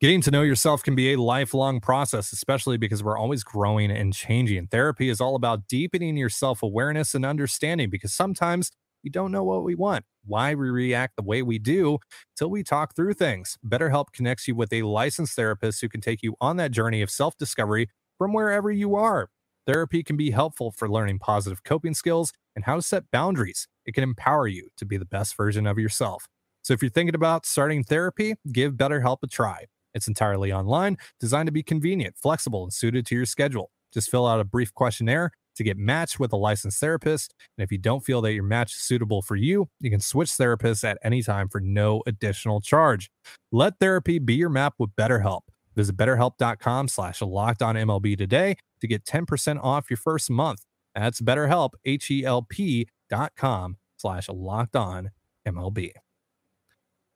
Getting 0.00 0.20
to 0.22 0.30
know 0.30 0.42
yourself 0.42 0.82
can 0.82 0.94
be 0.94 1.12
a 1.12 1.20
lifelong 1.20 1.80
process, 1.80 2.32
especially 2.32 2.76
because 2.76 3.02
we're 3.02 3.18
always 3.18 3.44
growing 3.44 3.90
and 3.90 4.12
changing. 4.12 4.66
Therapy 4.66 5.08
is 5.08 5.20
all 5.20 5.36
about 5.36 5.68
deepening 5.68 6.16
your 6.16 6.28
self 6.28 6.62
awareness 6.62 7.14
and 7.14 7.24
understanding 7.24 7.90
because 7.90 8.12
sometimes 8.12 8.70
we 9.04 9.10
don't 9.10 9.32
know 9.32 9.44
what 9.44 9.64
we 9.64 9.74
want, 9.74 10.04
why 10.24 10.54
we 10.54 10.68
react 10.68 11.16
the 11.16 11.22
way 11.22 11.42
we 11.42 11.58
do 11.58 11.98
till 12.36 12.50
we 12.50 12.62
talk 12.62 12.94
through 12.94 13.14
things. 13.14 13.56
BetterHelp 13.66 14.06
connects 14.12 14.46
you 14.48 14.54
with 14.54 14.72
a 14.72 14.82
licensed 14.82 15.34
therapist 15.36 15.80
who 15.80 15.88
can 15.88 16.00
take 16.00 16.22
you 16.22 16.34
on 16.40 16.56
that 16.56 16.70
journey 16.72 17.02
of 17.02 17.10
self 17.10 17.36
discovery 17.38 17.88
from 18.18 18.32
wherever 18.32 18.70
you 18.70 18.94
are. 18.94 19.28
Therapy 19.66 20.02
can 20.02 20.16
be 20.16 20.30
helpful 20.30 20.70
for 20.70 20.88
learning 20.88 21.18
positive 21.18 21.62
coping 21.62 21.94
skills 21.94 22.32
and 22.56 22.64
how 22.64 22.76
to 22.76 22.82
set 22.82 23.10
boundaries. 23.10 23.68
It 23.84 23.94
can 23.94 24.02
empower 24.02 24.46
you 24.48 24.68
to 24.78 24.84
be 24.84 24.96
the 24.96 25.04
best 25.04 25.36
version 25.36 25.66
of 25.66 25.78
yourself. 25.78 26.26
So 26.62 26.74
if 26.74 26.82
you're 26.82 26.90
thinking 26.90 27.14
about 27.14 27.46
starting 27.46 27.84
therapy, 27.84 28.34
give 28.52 28.74
BetterHelp 28.74 29.18
a 29.22 29.26
try. 29.26 29.66
It's 29.94 30.08
entirely 30.08 30.52
online, 30.52 30.98
designed 31.18 31.46
to 31.46 31.52
be 31.52 31.62
convenient, 31.62 32.16
flexible, 32.16 32.62
and 32.62 32.72
suited 32.72 33.06
to 33.06 33.14
your 33.14 33.26
schedule. 33.26 33.70
Just 33.92 34.10
fill 34.10 34.26
out 34.26 34.40
a 34.40 34.44
brief 34.44 34.72
questionnaire 34.72 35.32
to 35.56 35.64
get 35.64 35.76
matched 35.76 36.20
with 36.20 36.32
a 36.32 36.36
licensed 36.36 36.78
therapist. 36.78 37.34
And 37.58 37.64
if 37.64 37.72
you 37.72 37.78
don't 37.78 38.04
feel 38.04 38.20
that 38.22 38.32
your 38.32 38.44
match 38.44 38.72
is 38.72 38.78
suitable 38.78 39.20
for 39.20 39.36
you, 39.36 39.68
you 39.80 39.90
can 39.90 40.00
switch 40.00 40.30
therapists 40.30 40.84
at 40.84 40.98
any 41.02 41.22
time 41.22 41.48
for 41.48 41.60
no 41.60 42.02
additional 42.06 42.60
charge. 42.60 43.10
Let 43.50 43.78
therapy 43.80 44.18
be 44.18 44.34
your 44.34 44.48
map 44.48 44.74
with 44.78 44.90
BetterHelp. 44.96 45.40
Visit 45.76 45.96
betterhelp.com 45.96 46.88
slash 46.88 47.22
locked 47.22 47.62
on 47.62 47.76
MLB 47.76 48.16
today 48.16 48.56
to 48.80 48.88
get 48.88 49.04
10% 49.04 49.62
off 49.62 49.90
your 49.90 49.96
first 49.96 50.30
month. 50.30 50.64
That's 50.94 51.20
betterhelp, 51.20 51.70
H-E-L-P 51.84 52.88
dot 53.08 53.32
com 53.36 53.76
slash 53.96 54.28
locked 54.28 54.76
on 54.76 55.10
MLB 55.46 55.92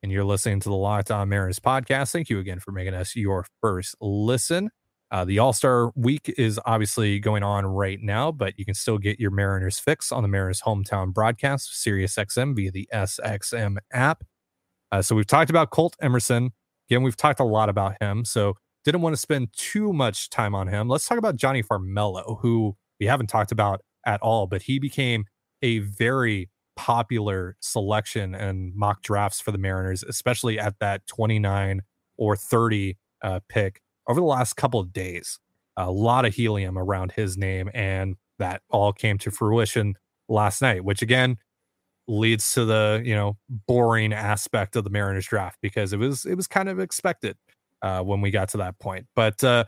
and 0.05 0.11
you're 0.11 0.23
listening 0.23 0.59
to 0.59 0.69
the 0.69 0.75
Locked 0.75 1.09
On 1.09 1.27
Mariners 1.27 1.59
podcast. 1.59 2.11
Thank 2.11 2.29
you 2.29 2.37
again 2.37 2.59
for 2.59 2.71
making 2.71 2.93
us 2.93 3.15
your 3.15 3.43
first 3.59 3.95
listen. 3.99 4.69
Uh, 5.09 5.25
the 5.25 5.39
All 5.39 5.51
Star 5.51 5.91
week 5.95 6.31
is 6.37 6.59
obviously 6.63 7.17
going 7.19 7.41
on 7.41 7.65
right 7.65 7.97
now, 7.99 8.31
but 8.31 8.53
you 8.59 8.65
can 8.65 8.75
still 8.75 8.99
get 8.99 9.19
your 9.19 9.31
Mariners 9.31 9.79
fix 9.79 10.11
on 10.11 10.21
the 10.21 10.27
Mariners 10.27 10.61
hometown 10.61 11.11
broadcast, 11.11 11.71
SiriusXM 11.83 12.55
via 12.55 12.69
the 12.71 12.87
SXM 12.93 13.77
app. 13.91 14.23
Uh, 14.91 15.01
so 15.01 15.15
we've 15.15 15.25
talked 15.25 15.49
about 15.49 15.71
Colt 15.71 15.95
Emerson. 15.99 16.51
Again, 16.89 17.03
we've 17.03 17.17
talked 17.17 17.39
a 17.39 17.45
lot 17.45 17.69
about 17.69 17.95
him. 18.01 18.25
So 18.25 18.55
didn't 18.83 19.01
want 19.01 19.13
to 19.13 19.21
spend 19.21 19.49
too 19.53 19.91
much 19.91 20.29
time 20.29 20.53
on 20.53 20.67
him. 20.67 20.87
Let's 20.87 21.07
talk 21.07 21.17
about 21.17 21.35
Jonny 21.35 21.63
Farmelo, 21.63 22.39
who 22.41 22.77
we 22.99 23.07
haven't 23.07 23.27
talked 23.27 23.51
about 23.51 23.81
at 24.05 24.21
all, 24.21 24.45
but 24.45 24.61
he 24.63 24.77
became 24.79 25.25
a 25.61 25.79
very 25.79 26.49
popular 26.75 27.57
selection 27.59 28.35
and 28.35 28.73
mock 28.75 29.01
drafts 29.01 29.41
for 29.41 29.51
the 29.51 29.57
Mariners, 29.57 30.03
especially 30.03 30.59
at 30.59 30.77
that 30.79 31.07
29 31.07 31.81
or 32.17 32.35
30 32.35 32.97
uh, 33.23 33.39
pick 33.49 33.81
over 34.07 34.19
the 34.19 34.25
last 34.25 34.53
couple 34.53 34.79
of 34.79 34.93
days. 34.93 35.39
A 35.77 35.91
lot 35.91 36.25
of 36.25 36.35
helium 36.35 36.77
around 36.77 37.13
his 37.13 37.37
name, 37.37 37.69
and 37.73 38.15
that 38.39 38.61
all 38.69 38.93
came 38.93 39.17
to 39.19 39.31
fruition 39.31 39.95
last 40.29 40.61
night, 40.61 40.85
which 40.85 41.01
again 41.01 41.37
leads 42.07 42.53
to 42.53 42.65
the 42.65 43.01
you 43.03 43.15
know 43.15 43.37
boring 43.49 44.13
aspect 44.13 44.75
of 44.75 44.83
the 44.83 44.89
Mariners 44.89 45.27
draft 45.27 45.57
because 45.61 45.93
it 45.93 45.97
was 45.97 46.25
it 46.25 46.35
was 46.35 46.47
kind 46.47 46.69
of 46.69 46.79
expected 46.79 47.37
uh, 47.81 48.01
when 48.01 48.21
we 48.21 48.31
got 48.31 48.49
to 48.49 48.57
that 48.57 48.79
point. 48.79 49.07
But 49.15 49.43
uh, 49.43 49.65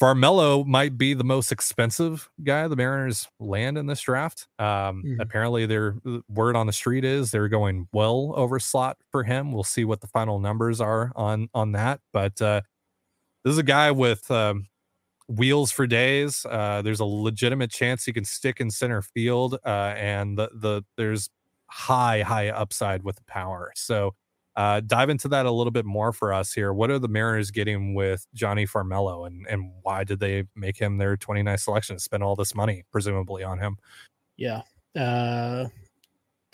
Farmelo 0.00 0.66
might 0.66 0.98
be 0.98 1.14
the 1.14 1.24
most 1.24 1.52
expensive 1.52 2.28
guy 2.42 2.66
the 2.68 2.76
Mariners 2.76 3.28
land 3.38 3.78
in 3.78 3.86
this 3.86 4.00
draft. 4.00 4.48
Um, 4.58 5.02
mm. 5.06 5.16
Apparently, 5.20 5.66
their 5.66 5.96
word 6.28 6.56
on 6.56 6.66
the 6.66 6.72
street 6.72 7.04
is 7.04 7.30
they're 7.30 7.48
going 7.48 7.88
well 7.92 8.32
over 8.36 8.58
slot 8.58 8.98
for 9.10 9.22
him. 9.22 9.52
We'll 9.52 9.64
see 9.64 9.84
what 9.84 10.00
the 10.00 10.08
final 10.08 10.40
numbers 10.40 10.80
are 10.80 11.12
on 11.14 11.48
on 11.54 11.72
that. 11.72 12.00
But 12.12 12.42
uh, 12.42 12.62
this 13.44 13.52
is 13.52 13.58
a 13.58 13.64
guy 13.64 13.92
with 13.92 14.30
um, 14.30 14.66
wheels 15.28 15.70
for 15.70 15.86
days. 15.86 16.44
Uh, 16.48 16.82
there's 16.82 17.00
a 17.00 17.04
legitimate 17.04 17.70
chance 17.70 18.04
he 18.04 18.12
can 18.12 18.24
stick 18.24 18.60
in 18.60 18.70
center 18.70 19.00
field, 19.00 19.58
uh, 19.64 19.94
and 19.96 20.36
the 20.36 20.50
the 20.54 20.82
there's 20.96 21.30
high 21.74 22.22
high 22.22 22.50
upside 22.50 23.02
with 23.02 23.16
the 23.16 23.24
power. 23.24 23.72
So 23.74 24.14
uh, 24.54 24.80
dive 24.86 25.10
into 25.10 25.26
that 25.26 25.44
a 25.44 25.50
little 25.50 25.72
bit 25.72 25.84
more 25.84 26.12
for 26.12 26.32
us 26.32 26.52
here. 26.52 26.72
What 26.72 26.88
are 26.88 27.00
the 27.00 27.08
Mariners 27.08 27.50
getting 27.50 27.94
with 27.94 28.26
Jonny 28.32 28.64
Farmelo, 28.64 29.26
and 29.26 29.44
and 29.48 29.72
why 29.82 30.04
did 30.04 30.20
they 30.20 30.44
make 30.54 30.78
him 30.78 30.98
their 30.98 31.16
29th 31.16 31.60
selection? 31.60 31.98
Spend 31.98 32.22
all 32.22 32.36
this 32.36 32.54
money, 32.54 32.84
presumably, 32.92 33.42
on 33.42 33.58
him. 33.58 33.76
Yeah, 34.36 34.62
uh, 34.96 35.66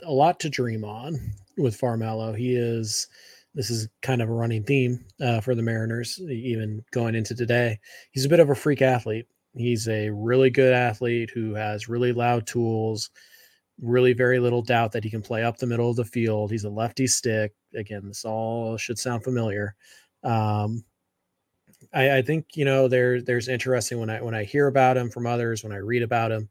a 0.03 0.13
lot 0.13 0.41
to 0.41 0.49
dream 0.49 0.85
on 0.85 1.19
with 1.59 1.79
Farmelo. 1.79 2.37
He 2.37 2.57
is. 2.57 3.07
This 3.53 3.69
is 3.69 3.89
kind 4.01 4.23
of 4.23 4.31
a 4.31 4.33
running 4.33 4.63
theme 4.63 5.05
uh, 5.21 5.41
for 5.41 5.57
the 5.57 5.63
Mariners, 5.63 6.21
even 6.21 6.85
going 6.93 7.17
into 7.17 7.35
today. 7.35 7.79
He's 8.13 8.25
a 8.25 8.29
bit 8.29 8.39
of 8.39 8.49
a 8.49 8.55
freak 8.55 8.81
athlete. 8.81 9.27
He's 9.57 9.89
a 9.89 10.11
really 10.11 10.51
good 10.51 10.73
athlete 10.73 11.31
who 11.35 11.55
has 11.55 11.89
really 11.89 12.13
loud 12.13 12.47
tools 12.47 13.11
really 13.81 14.13
very 14.13 14.39
little 14.39 14.63
doubt 14.63 14.93
that 14.93 15.05
he 15.05 15.11
can 15.11 15.23
play 15.23 15.43
up 15.43 15.57
the 15.57 15.67
middle 15.67 15.91
of 15.91 15.97
the 15.97 16.05
field. 16.05 16.51
He's 16.51 16.65
a 16.65 16.71
lefty 16.71 17.07
stick. 17.07 17.53
Again, 17.75 18.07
this 18.07 18.25
all 18.25 18.77
should 18.77 18.99
sound 18.99 19.25
familiar. 19.25 19.75
Um, 20.23 20.85
I, 21.95 22.19
I, 22.19 22.23
think 22.23 22.47
you 22.55 22.65
know 22.65 22.89
there 22.89 23.23
there's 23.23 23.49
interesting 23.49 23.99
when 23.99 24.11
I 24.11 24.21
when 24.21 24.35
I 24.35 24.45
hear 24.45 24.67
about 24.67 24.97
him 24.97 25.11
from 25.11 25.27
others, 25.27 25.65
when 25.65 25.73
I 25.73 25.77
read 25.79 26.03
about 26.03 26.31
him 26.31 26.49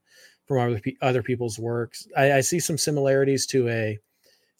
from 0.47 0.59
other 0.59 0.81
other 1.01 1.23
people's 1.23 1.59
works. 1.59 2.07
I, 2.17 2.33
I 2.33 2.41
see 2.41 2.59
some 2.59 2.77
similarities 2.77 3.45
to 3.47 3.69
a 3.69 3.99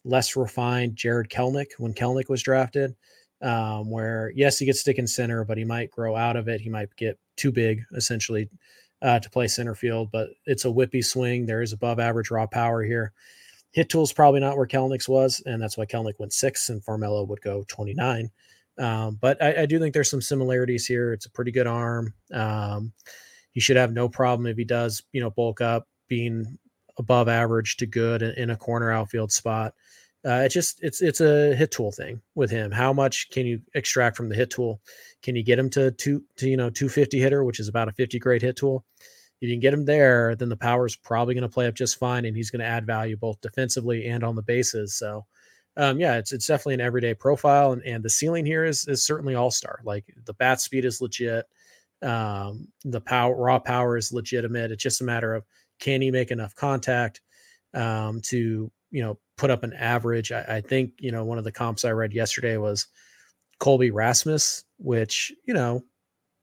less 0.06 0.36
refined 0.36 0.96
Jared 0.96 1.30
Kelenic 1.30 1.72
when 1.78 1.94
Kelenic 1.94 2.30
was 2.30 2.44
drafted. 2.44 2.96
Um, 3.42 3.90
where 3.90 4.34
yes, 4.36 4.60
he 4.60 4.66
gets 4.66 4.82
stick 4.82 4.98
in 5.00 5.08
center, 5.08 5.46
but 5.46 5.58
he 5.58 5.64
might 5.64 5.92
grow 5.92 6.16
out 6.16 6.36
of 6.36 6.50
it. 6.50 6.60
He 6.60 6.70
might 6.70 6.94
get 6.98 7.18
too 7.38 7.54
big, 7.54 7.82
essentially, 7.96 8.50
uh, 9.02 9.20
to 9.20 9.30
play 9.30 9.48
center 9.48 9.76
field, 9.76 10.10
but 10.12 10.30
it's 10.46 10.66
a 10.66 10.70
whippy 10.70 11.04
swing. 11.04 11.46
There 11.46 11.62
is 11.62 11.74
above 11.74 12.00
average 12.00 12.32
raw 12.32 12.48
power 12.48 12.84
here. 12.84 13.14
Hit 13.72 13.90
tool's 13.90 14.14
probably 14.14 14.40
not 14.40 14.58
where 14.58 14.68
Kelenic's 14.68 15.08
was, 15.08 15.42
and 15.46 15.62
that's 15.62 15.78
why 15.78 15.86
Kelenic 15.86 16.20
went 16.20 16.34
six 16.34 16.70
and 16.70 16.84
Farmelo 16.84 17.28
would 17.28 17.42
go 17.42 17.64
29. 17.68 18.32
Um, 18.80 19.18
but 19.20 19.42
I, 19.44 19.64
I, 19.64 19.66
do 19.66 19.78
think 19.78 19.94
there's 19.94 20.10
some 20.10 20.22
similarities 20.22 20.86
here. 20.86 21.12
It's 21.12 21.26
a 21.26 21.32
pretty 21.32 21.52
good 21.52 21.68
arm. 21.68 22.14
Um, 22.34 22.94
he 23.52 23.60
should 23.60 23.76
have 23.76 23.92
no 23.92 24.08
problem 24.08 24.48
if 24.48 24.56
he 24.56 24.64
does, 24.64 25.04
you 25.12 25.20
know, 25.20 25.30
bulk 25.30 25.60
up, 25.60 25.86
being 26.08 26.58
above 26.98 27.28
average 27.28 27.76
to 27.78 27.86
good 27.86 28.22
in, 28.22 28.32
in 28.36 28.50
a 28.52 28.56
corner 28.56 28.90
outfield 28.90 29.34
spot. 29.34 29.74
Uh, 30.26 30.44
it 30.46 30.50
just 30.50 30.84
it's 30.84 31.02
it's 31.02 31.22
a 31.22 31.56
hit 31.56 31.72
tool 31.72 31.92
thing 31.92 32.22
with 32.36 32.52
him. 32.52 32.72
How 32.72 32.92
much 32.92 33.30
can 33.30 33.46
you 33.46 33.62
extract 33.74 34.18
from 34.18 34.28
the 34.28 34.36
hit 34.36 34.50
tool? 34.50 34.82
Can 35.24 35.36
you 35.36 35.44
get 35.44 35.58
him 35.58 35.70
to 35.72 35.92
two 35.92 36.24
to 36.38 36.50
you 36.50 36.58
know 36.58 36.70
250 36.70 37.20
hitter, 37.20 37.44
which 37.44 37.60
is 37.60 37.70
about 37.70 37.88
a 37.88 37.94
50 37.94 38.20
grade 38.20 38.42
hit 38.42 38.58
tool? 38.58 38.86
If 39.42 39.48
you 39.48 39.54
can 39.54 39.62
get 39.62 39.74
him 39.74 39.86
there, 39.86 40.36
then 40.36 40.50
the 40.50 40.58
power 40.58 40.86
is 40.86 40.98
probably 40.98 41.34
going 41.34 41.44
to 41.44 41.54
play 41.54 41.68
up 41.68 41.74
just 41.74 41.98
fine, 41.98 42.26
and 42.26 42.36
he's 42.36 42.52
going 42.52 42.60
to 42.60 42.66
add 42.66 42.86
value 42.86 43.16
both 43.16 43.40
defensively 43.40 44.08
and 44.08 44.22
on 44.22 44.36
the 44.36 44.42
bases. 44.42 44.98
So, 44.98 45.26
um, 45.78 45.98
yeah, 45.98 46.18
it's 46.18 46.34
it's 46.34 46.48
definitely 46.48 46.74
an 46.74 46.82
everyday 46.82 47.14
profile, 47.14 47.72
and, 47.72 47.82
and 47.84 48.04
the 48.04 48.10
ceiling 48.10 48.46
here 48.46 48.66
is 48.66 48.86
is 48.90 49.06
certainly 49.06 49.36
all 49.36 49.52
star. 49.52 49.80
Like 49.86 50.04
the 50.26 50.34
bat 50.34 50.60
speed 50.60 50.84
is 50.84 51.00
legit, 51.00 51.46
um, 52.02 52.68
the 52.84 53.00
power 53.00 53.36
raw 53.36 53.60
power 53.60 53.96
is 53.96 54.12
legitimate. 54.12 54.72
It's 54.72 54.84
just 54.84 55.00
a 55.00 55.06
matter 55.06 55.34
of 55.34 55.46
can 55.80 56.02
he 56.02 56.12
make 56.12 56.32
enough 56.32 56.56
contact 56.56 57.22
um, 57.74 58.22
to 58.24 58.72
you 58.92 59.02
know 59.02 59.18
put 59.38 59.50
up 59.50 59.64
an 59.64 59.74
average. 59.74 60.32
I, 60.32 60.58
I, 60.58 60.62
think 60.62 60.94
you 61.00 61.12
know 61.12 61.24
one 61.24 61.38
of 61.38 61.44
the 61.44 61.52
comps 61.52 61.86
I 61.86 61.92
read 61.92 62.14
yesterday 62.14 62.58
was 62.58 62.88
Colby 63.60 63.92
Rasmus, 63.92 64.64
which 64.78 65.32
you 65.46 65.54
know, 65.54 65.84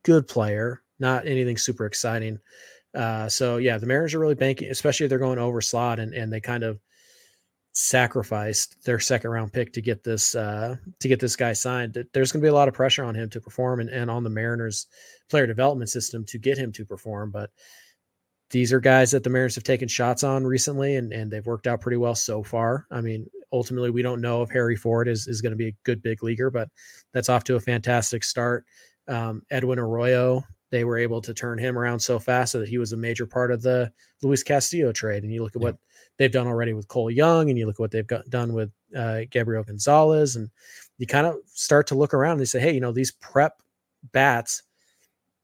good 0.04 0.28
player, 0.28 0.82
not 0.98 1.26
anything 1.26 1.56
super 1.56 1.86
exciting. 1.86 2.38
Uh, 2.94 3.28
so 3.28 3.58
yeah, 3.58 3.78
the 3.78 3.86
Mariners 3.86 4.14
are 4.14 4.18
really 4.18 4.34
banking, 4.34 4.70
especially 4.70 5.04
if 5.04 5.10
they're 5.10 5.18
going 5.18 5.38
over 5.38 5.60
slot 5.60 5.98
and 5.98 6.14
and 6.14 6.32
they 6.32 6.40
kind 6.40 6.62
of 6.62 6.80
sacrificed 7.78 8.82
their 8.86 8.98
second 8.98 9.30
round 9.30 9.52
pick 9.52 9.70
to 9.70 9.82
get 9.82 10.02
this 10.02 10.34
uh, 10.34 10.76
to 10.98 11.08
get 11.08 11.20
this 11.20 11.36
guy 11.36 11.52
signed. 11.52 11.92
There's 12.14 12.32
going 12.32 12.40
to 12.40 12.46
be 12.46 12.50
a 12.50 12.54
lot 12.54 12.68
of 12.68 12.74
pressure 12.74 13.04
on 13.04 13.14
him 13.14 13.28
to 13.30 13.40
perform 13.40 13.80
and, 13.80 13.90
and 13.90 14.10
on 14.10 14.24
the 14.24 14.30
Mariners 14.30 14.86
player 15.28 15.46
development 15.46 15.90
system 15.90 16.24
to 16.26 16.38
get 16.38 16.56
him 16.56 16.72
to 16.72 16.86
perform. 16.86 17.30
But 17.30 17.50
these 18.50 18.72
are 18.72 18.80
guys 18.80 19.10
that 19.10 19.24
the 19.24 19.30
Mariners 19.30 19.56
have 19.56 19.64
taken 19.64 19.88
shots 19.88 20.22
on 20.22 20.44
recently, 20.44 20.96
and, 20.96 21.12
and 21.12 21.30
they've 21.30 21.46
worked 21.46 21.66
out 21.66 21.80
pretty 21.80 21.96
well 21.96 22.14
so 22.14 22.42
far. 22.42 22.86
I 22.90 23.00
mean, 23.00 23.28
ultimately, 23.52 23.90
we 23.90 24.02
don't 24.02 24.20
know 24.20 24.42
if 24.42 24.50
Harry 24.50 24.76
Ford 24.76 25.08
is, 25.08 25.26
is 25.26 25.40
going 25.40 25.50
to 25.50 25.56
be 25.56 25.68
a 25.68 25.76
good 25.82 26.02
big 26.02 26.22
leaguer, 26.22 26.50
but 26.50 26.68
that's 27.12 27.28
off 27.28 27.44
to 27.44 27.56
a 27.56 27.60
fantastic 27.60 28.22
start. 28.22 28.64
Um, 29.08 29.42
Edwin 29.50 29.80
Arroyo, 29.80 30.44
they 30.70 30.84
were 30.84 30.98
able 30.98 31.20
to 31.22 31.34
turn 31.34 31.58
him 31.58 31.76
around 31.76 31.98
so 31.98 32.18
fast 32.18 32.52
so 32.52 32.60
that 32.60 32.68
he 32.68 32.78
was 32.78 32.92
a 32.92 32.96
major 32.96 33.26
part 33.26 33.50
of 33.50 33.62
the 33.62 33.90
Luis 34.22 34.42
Castillo 34.42 34.92
trade. 34.92 35.24
And 35.24 35.32
you 35.32 35.42
look 35.42 35.56
at 35.56 35.62
what 35.62 35.76
they've 36.16 36.32
done 36.32 36.46
already 36.46 36.72
with 36.72 36.88
Cole 36.88 37.10
Young, 37.10 37.50
and 37.50 37.58
you 37.58 37.66
look 37.66 37.76
at 37.76 37.80
what 37.80 37.90
they've 37.90 38.06
got 38.06 38.30
done 38.30 38.52
with 38.52 38.70
uh, 38.96 39.22
Gabriel 39.28 39.64
Gonzalez, 39.64 40.36
and 40.36 40.50
you 40.98 41.06
kind 41.06 41.26
of 41.26 41.36
start 41.46 41.88
to 41.88 41.96
look 41.96 42.14
around 42.14 42.32
and 42.32 42.40
they 42.40 42.46
say, 42.46 42.60
hey, 42.60 42.72
you 42.72 42.80
know, 42.80 42.92
these 42.92 43.10
prep 43.10 43.60
bats, 44.12 44.62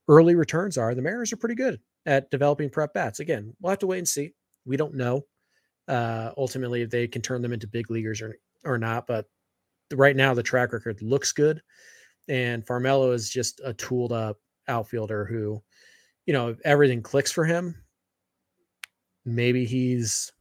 early 0.06 0.36
returns 0.36 0.78
are 0.78 0.94
the 0.94 1.02
Mariners 1.02 1.32
are 1.32 1.36
pretty 1.36 1.56
good 1.56 1.80
at 2.06 2.30
developing 2.30 2.70
prep 2.70 2.94
bats. 2.94 3.20
Again, 3.20 3.54
we'll 3.60 3.70
have 3.70 3.78
to 3.80 3.86
wait 3.86 3.98
and 3.98 4.08
see. 4.08 4.32
We 4.64 4.76
don't 4.76 4.94
know 4.94 5.22
uh, 5.88 6.30
ultimately 6.36 6.82
if 6.82 6.90
they 6.90 7.06
can 7.08 7.22
turn 7.22 7.42
them 7.42 7.52
into 7.52 7.66
big 7.66 7.90
leaguers 7.90 8.20
or 8.20 8.36
or 8.64 8.78
not. 8.78 9.06
But 9.06 9.26
right 9.92 10.16
now, 10.16 10.34
the 10.34 10.42
track 10.42 10.72
record 10.72 11.02
looks 11.02 11.32
good, 11.32 11.62
and 12.28 12.64
Farmelo 12.66 13.14
is 13.14 13.30
just 13.30 13.60
a 13.64 13.72
tooled 13.74 14.12
up 14.12 14.38
outfielder 14.68 15.24
who, 15.24 15.62
you 16.26 16.32
know, 16.32 16.48
if 16.48 16.58
everything 16.64 17.02
clicks 17.02 17.32
for 17.32 17.44
him, 17.44 17.74
maybe 19.24 19.64
he's 19.64 20.32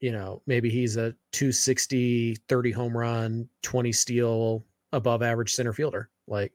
you 0.00 0.10
know, 0.10 0.42
maybe 0.48 0.68
he's 0.68 0.96
a 0.96 1.14
260, 1.30 2.34
30 2.48 2.72
home 2.72 2.96
run, 2.96 3.48
20 3.62 3.92
steal, 3.92 4.64
above 4.92 5.22
average 5.22 5.52
center 5.54 5.72
fielder. 5.72 6.10
Like, 6.26 6.52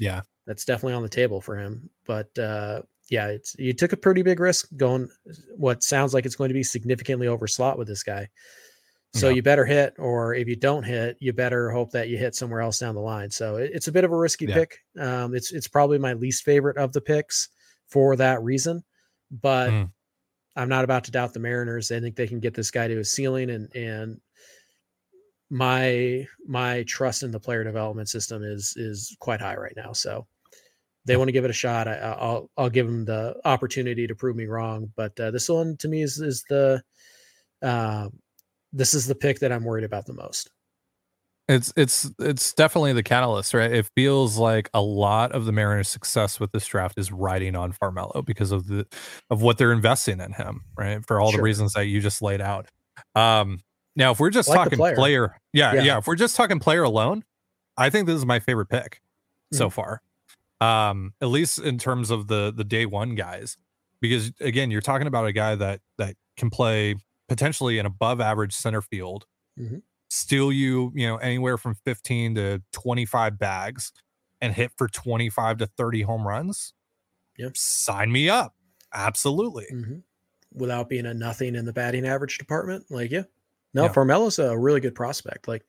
yeah, 0.00 0.22
that's 0.48 0.64
definitely 0.64 0.94
on 0.94 1.02
the 1.02 1.08
table 1.08 1.40
for 1.40 1.56
him. 1.56 1.90
But 2.06 2.36
uh, 2.38 2.82
yeah, 3.10 3.28
it's 3.28 3.54
you 3.58 3.74
took 3.74 3.92
a 3.92 3.96
pretty 3.96 4.22
big 4.22 4.40
risk 4.40 4.66
going 4.76 5.08
what 5.56 5.84
sounds 5.84 6.14
like 6.14 6.26
it's 6.26 6.36
going 6.36 6.48
to 6.48 6.54
be 6.54 6.62
significantly 6.64 7.28
over 7.28 7.46
slot 7.46 7.78
with 7.78 7.86
this 7.86 8.02
guy. 8.02 8.28
So 9.14 9.28
yeah. 9.28 9.36
you 9.36 9.42
better 9.42 9.64
hit, 9.64 9.94
or 9.98 10.34
if 10.34 10.48
you 10.48 10.56
don't 10.56 10.82
hit, 10.82 11.16
you 11.20 11.32
better 11.32 11.70
hope 11.70 11.92
that 11.92 12.08
you 12.08 12.18
hit 12.18 12.34
somewhere 12.34 12.60
else 12.60 12.78
down 12.78 12.94
the 12.94 13.00
line. 13.00 13.30
So 13.30 13.56
it, 13.56 13.70
it's 13.72 13.88
a 13.88 13.92
bit 13.92 14.04
of 14.04 14.12
a 14.12 14.16
risky 14.16 14.46
yeah. 14.46 14.54
pick. 14.54 14.78
Um, 14.98 15.34
it's 15.34 15.52
it's 15.52 15.68
probably 15.68 15.98
my 15.98 16.14
least 16.14 16.44
favorite 16.44 16.76
of 16.76 16.92
the 16.92 17.00
picks 17.00 17.48
for 17.86 18.16
that 18.16 18.42
reason. 18.42 18.84
But 19.30 19.70
mm. 19.70 19.90
I'm 20.56 20.68
not 20.68 20.84
about 20.84 21.04
to 21.04 21.10
doubt 21.10 21.34
the 21.34 21.40
Mariners. 21.40 21.92
I 21.92 22.00
think 22.00 22.16
they 22.16 22.26
can 22.26 22.40
get 22.40 22.54
this 22.54 22.70
guy 22.70 22.88
to 22.88 23.00
a 23.00 23.04
ceiling, 23.04 23.50
and 23.50 23.74
and 23.74 24.20
my 25.50 26.26
my 26.46 26.82
trust 26.82 27.22
in 27.22 27.30
the 27.30 27.40
player 27.40 27.64
development 27.64 28.08
system 28.08 28.42
is 28.42 28.74
is 28.76 29.16
quite 29.20 29.40
high 29.40 29.56
right 29.56 29.74
now. 29.76 29.92
So 29.92 30.26
they 31.08 31.16
want 31.16 31.28
to 31.28 31.32
give 31.32 31.44
it 31.44 31.50
a 31.50 31.54
shot, 31.54 31.88
I, 31.88 32.16
will 32.20 32.50
I'll 32.56 32.70
give 32.70 32.86
them 32.86 33.06
the 33.06 33.34
opportunity 33.44 34.06
to 34.06 34.14
prove 34.14 34.36
me 34.36 34.46
wrong. 34.46 34.92
But 34.94 35.18
uh, 35.18 35.30
this 35.30 35.48
one 35.48 35.76
to 35.78 35.88
me 35.88 36.02
is 36.02 36.20
is 36.20 36.44
the 36.48 36.82
uh, 37.62 38.08
this 38.72 38.92
is 38.92 39.06
the 39.06 39.14
pick 39.14 39.40
that 39.40 39.50
I'm 39.50 39.64
worried 39.64 39.84
about 39.84 40.06
the 40.06 40.12
most. 40.12 40.50
It's 41.48 41.72
it's 41.76 42.10
it's 42.18 42.52
definitely 42.52 42.92
the 42.92 43.02
catalyst, 43.02 43.54
right? 43.54 43.72
It 43.72 43.88
feels 43.96 44.36
like 44.36 44.68
a 44.74 44.82
lot 44.82 45.32
of 45.32 45.46
the 45.46 45.52
Mariners' 45.52 45.88
success 45.88 46.38
with 46.38 46.52
this 46.52 46.66
draft 46.66 46.98
is 46.98 47.10
riding 47.10 47.56
on 47.56 47.72
Farmelo 47.72 48.22
because 48.24 48.52
of 48.52 48.68
the 48.68 48.86
of 49.30 49.40
what 49.40 49.56
they're 49.56 49.72
investing 49.72 50.20
in 50.20 50.34
him, 50.34 50.60
right? 50.76 51.04
For 51.06 51.20
all 51.20 51.30
sure. 51.30 51.38
the 51.38 51.42
reasons 51.42 51.72
that 51.72 51.86
you 51.86 52.02
just 52.02 52.20
laid 52.20 52.42
out. 52.42 52.68
Um, 53.14 53.60
now, 53.96 54.10
if 54.12 54.20
we're 54.20 54.28
just 54.28 54.50
like 54.50 54.58
talking 54.58 54.76
player, 54.76 54.94
player 54.94 55.36
yeah, 55.54 55.72
yeah, 55.72 55.82
yeah, 55.82 55.98
if 55.98 56.06
we're 56.06 56.16
just 56.16 56.36
talking 56.36 56.58
player 56.58 56.82
alone, 56.82 57.24
I 57.78 57.88
think 57.88 58.06
this 58.06 58.16
is 58.16 58.26
my 58.26 58.40
favorite 58.40 58.68
pick 58.68 59.00
mm-hmm. 59.50 59.56
so 59.56 59.70
far 59.70 60.02
um 60.60 61.12
at 61.20 61.28
least 61.28 61.58
in 61.58 61.78
terms 61.78 62.10
of 62.10 62.26
the 62.26 62.52
the 62.54 62.64
day 62.64 62.86
one 62.86 63.14
guys 63.14 63.56
because 64.00 64.32
again 64.40 64.70
you're 64.70 64.80
talking 64.80 65.06
about 65.06 65.26
a 65.26 65.32
guy 65.32 65.54
that 65.54 65.80
that 65.98 66.14
can 66.36 66.50
play 66.50 66.94
potentially 67.28 67.78
an 67.78 67.86
above 67.86 68.20
average 68.20 68.52
center 68.52 68.82
field 68.82 69.26
mm-hmm. 69.58 69.78
steal 70.10 70.50
you 70.50 70.92
you 70.94 71.06
know 71.06 71.16
anywhere 71.18 71.56
from 71.56 71.74
15 71.84 72.34
to 72.34 72.62
25 72.72 73.38
bags 73.38 73.92
and 74.40 74.54
hit 74.54 74.72
for 74.76 74.88
25 74.88 75.58
to 75.58 75.66
30 75.66 76.02
home 76.02 76.26
runs 76.26 76.72
yep 77.36 77.56
sign 77.56 78.10
me 78.10 78.28
up 78.28 78.54
absolutely 78.92 79.66
mm-hmm. 79.72 79.98
without 80.52 80.88
being 80.88 81.06
a 81.06 81.14
nothing 81.14 81.54
in 81.54 81.64
the 81.64 81.72
batting 81.72 82.06
average 82.06 82.38
department. 82.38 82.84
Like, 82.90 83.10
yeah, 83.10 83.24
no, 83.74 83.84
Yeah. 83.84 83.92
Farmelo's 83.92 84.38
a 84.38 84.56
really 84.56 84.80
good 84.80 84.94
prospect. 84.94 85.48
Like, 85.48 85.64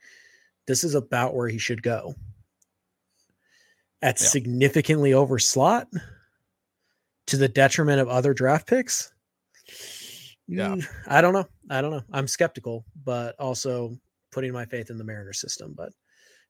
this 0.67 0.83
is 0.83 0.95
about 0.95 1.35
where 1.35 1.47
he 1.47 1.57
should 1.57 1.83
go. 1.83 2.15
At 4.01 4.19
Yeah. 4.21 4.27
significantly 4.27 5.13
over 5.13 5.39
slot 5.39 5.87
to 7.27 7.37
the 7.37 7.47
detriment 7.49 7.99
of 7.99 8.07
other 8.07 8.33
draft 8.33 8.67
picks. 8.67 9.11
Yeah. 10.47 10.69
Mm, 10.69 10.87
I 11.07 11.21
don't 11.21 11.33
know. 11.33 11.45
I 11.69 11.81
don't 11.81 11.91
know. 11.91 12.03
I'm 12.11 12.27
skeptical, 12.27 12.85
but 13.03 13.35
also 13.39 13.95
putting 14.31 14.51
my 14.53 14.65
faith 14.65 14.89
in 14.89 14.97
the 14.97 15.03
Mariner 15.03 15.33
system. 15.33 15.73
But 15.75 15.91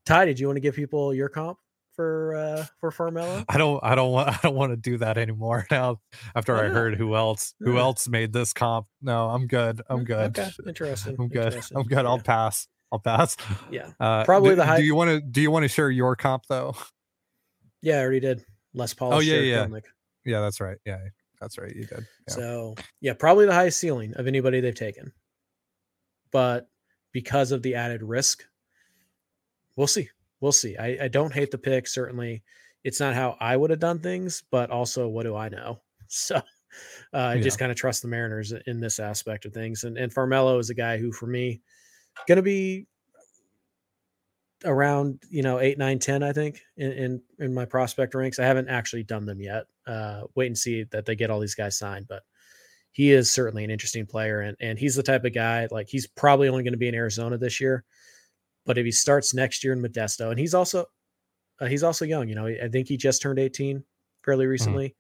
Ty, 0.06 0.26
did 0.26 0.40
you 0.40 0.48
want 0.48 0.58
to 0.58 0.62
give 0.62 0.76
people 0.76 1.14
your 1.14 1.28
comp 1.28 1.58
for 1.96 2.36
uh 2.36 2.66
for 2.80 2.92
Farmelo? 2.92 3.44
I 3.50 3.58
don't 3.58 3.80
I 3.84 3.96
don't 3.96 4.12
want 4.12 4.30
I 4.34 4.40
don't 4.44 4.56
want 4.56 4.72
to 4.72 4.78
do 4.78 4.98
that 5.00 5.18
anymore 5.18 5.66
now 5.72 6.00
after 6.36 6.54
Why 6.54 6.66
I 6.66 6.70
heard 6.70 6.96
who 6.96 7.16
else 7.16 7.54
who 7.60 7.74
Yeah. 7.74 7.80
else 7.82 8.08
made 8.08 8.32
this 8.32 8.54
comp. 8.54 8.86
No, 9.02 9.30
I'm 9.30 9.48
good. 9.48 9.82
I'm 9.90 10.02
Mm, 10.02 10.06
good. 10.06 10.40
Okay, 10.40 10.50
interesting. 10.68 11.16
I'm 11.20 11.28
good. 11.28 11.46
interesting. 11.48 11.78
I'm 11.78 11.84
good. 11.88 12.06
I'll 12.06 12.20
pass. 12.20 12.68
I'll 12.92 13.00
pass. 13.00 13.36
Yeah. 13.70 13.90
Uh, 14.00 14.24
Probably 14.24 14.52
do, 14.52 14.56
the 14.58 14.66
high- 14.66 14.78
Do 14.78 14.84
you 14.86 14.96
want 14.96 15.10
to 15.10 15.20
do 15.20 15.42
you 15.42 15.52
want 15.52 15.64
to 15.64 15.68
share 15.68 15.90
your 15.92 16.16
comp 16.16 16.44
though? 16.48 16.76
Yeah, 17.82 17.98
I 17.98 18.02
already 18.02 18.20
did. 18.20 18.46
Les 18.74 18.94
Paul. 18.94 19.14
Oh, 19.14 19.20
yeah, 19.20 19.40
yeah. 19.40 19.68
Yeah, 20.26 20.42
that's 20.42 20.60
right. 20.60 20.78
Yeah, 20.86 21.00
that's 21.40 21.58
right. 21.58 21.74
You 21.76 21.86
did. 21.86 22.06
Yeah. 22.28 22.34
So 22.34 22.76
yeah, 23.02 23.14
probably 23.14 23.46
the 23.46 23.54
highest 23.54 23.80
ceiling 23.80 24.14
of 24.16 24.28
anybody 24.28 24.60
they've 24.60 24.76
taken. 24.76 25.12
But 26.32 26.70
because 27.12 27.52
of 27.52 27.64
the 27.64 27.76
added 27.76 28.04
risk, 28.04 28.44
we'll 29.76 29.88
see. 29.88 30.10
We'll 30.42 30.52
see. 30.52 30.78
I, 30.78 31.06
I 31.06 31.08
don't 31.08 31.34
hate 31.34 31.52
the 31.52 31.58
pick. 31.58 31.88
Certainly, 31.88 32.44
it's 32.84 33.00
not 33.00 33.16
how 33.16 33.36
I 33.40 33.58
would 33.58 33.72
have 33.72 33.80
done 33.80 34.00
things, 34.00 34.44
but 34.52 34.70
also 34.70 35.08
what 35.08 35.24
do 35.24 35.36
I 35.36 35.50
know? 35.50 35.82
So 36.12 36.38
uh, 36.38 36.42
I 37.18 37.36
Yeah. 37.36 37.42
just 37.44 37.60
kind 37.60 37.72
of 37.72 37.78
trust 37.78 38.02
the 38.02 38.08
Mariners 38.08 38.52
in 38.66 38.80
this 38.80 39.00
aspect 39.00 39.46
of 39.46 39.54
things. 39.54 39.84
And 39.84 39.96
and 39.98 40.12
Farmelo 40.14 40.60
is 40.60 40.72
a 40.72 40.74
guy 40.74 40.98
who, 40.98 41.12
for 41.12 41.28
me, 41.28 41.62
going 42.28 42.38
to 42.38 42.42
be 42.42 42.88
around 44.66 45.22
you 45.30 45.42
know 45.42 45.60
eight, 45.60 45.78
nine, 45.78 46.00
ten. 46.00 46.24
I 46.24 46.34
think 46.34 46.62
in, 46.78 46.92
in 46.92 47.22
in 47.40 47.54
my 47.54 47.66
prospect 47.66 48.14
ranks. 48.14 48.40
I 48.40 48.46
haven't 48.46 48.70
actually 48.70 49.04
done 49.04 49.26
them 49.26 49.42
yet. 49.42 49.66
Uh, 49.88 50.24
wait 50.36 50.48
and 50.48 50.58
see 50.58 50.84
that 50.92 51.06
they 51.06 51.16
get 51.16 51.30
all 51.30 51.40
these 51.40 51.56
guys 51.56 51.78
signed, 51.78 52.08
but 52.08 52.24
he 52.92 53.12
is 53.12 53.32
certainly 53.32 53.64
an 53.64 53.72
interesting 53.72 54.06
player, 54.06 54.42
and 54.42 54.58
and 54.60 54.78
he's 54.78 54.96
the 54.96 55.04
type 55.04 55.26
of 55.26 55.34
guy 55.34 55.68
like 55.72 55.88
he's 55.88 56.08
probably 56.08 56.50
only 56.50 56.64
going 56.64 56.74
to 56.74 56.78
be 56.78 56.88
in 56.88 56.96
Arizona 56.96 57.38
this 57.38 57.62
year, 57.62 57.84
but 58.66 58.78
if 58.78 58.86
he 58.86 58.92
starts 58.92 59.34
next 59.34 59.64
year 59.64 59.74
in 59.74 59.82
Modesto, 59.82 60.30
and 60.30 60.40
he's 60.40 60.54
also 60.54 60.86
uh, 61.60 61.66
he's 61.66 61.84
also 61.84 62.06
young, 62.06 62.28
you 62.28 62.36
know, 62.36 62.48
I 62.48 62.68
think 62.70 62.88
he 62.88 62.98
just 62.98 63.22
turned 63.22 63.40
18 63.40 63.84
fairly 64.24 64.46
recently, 64.46 64.96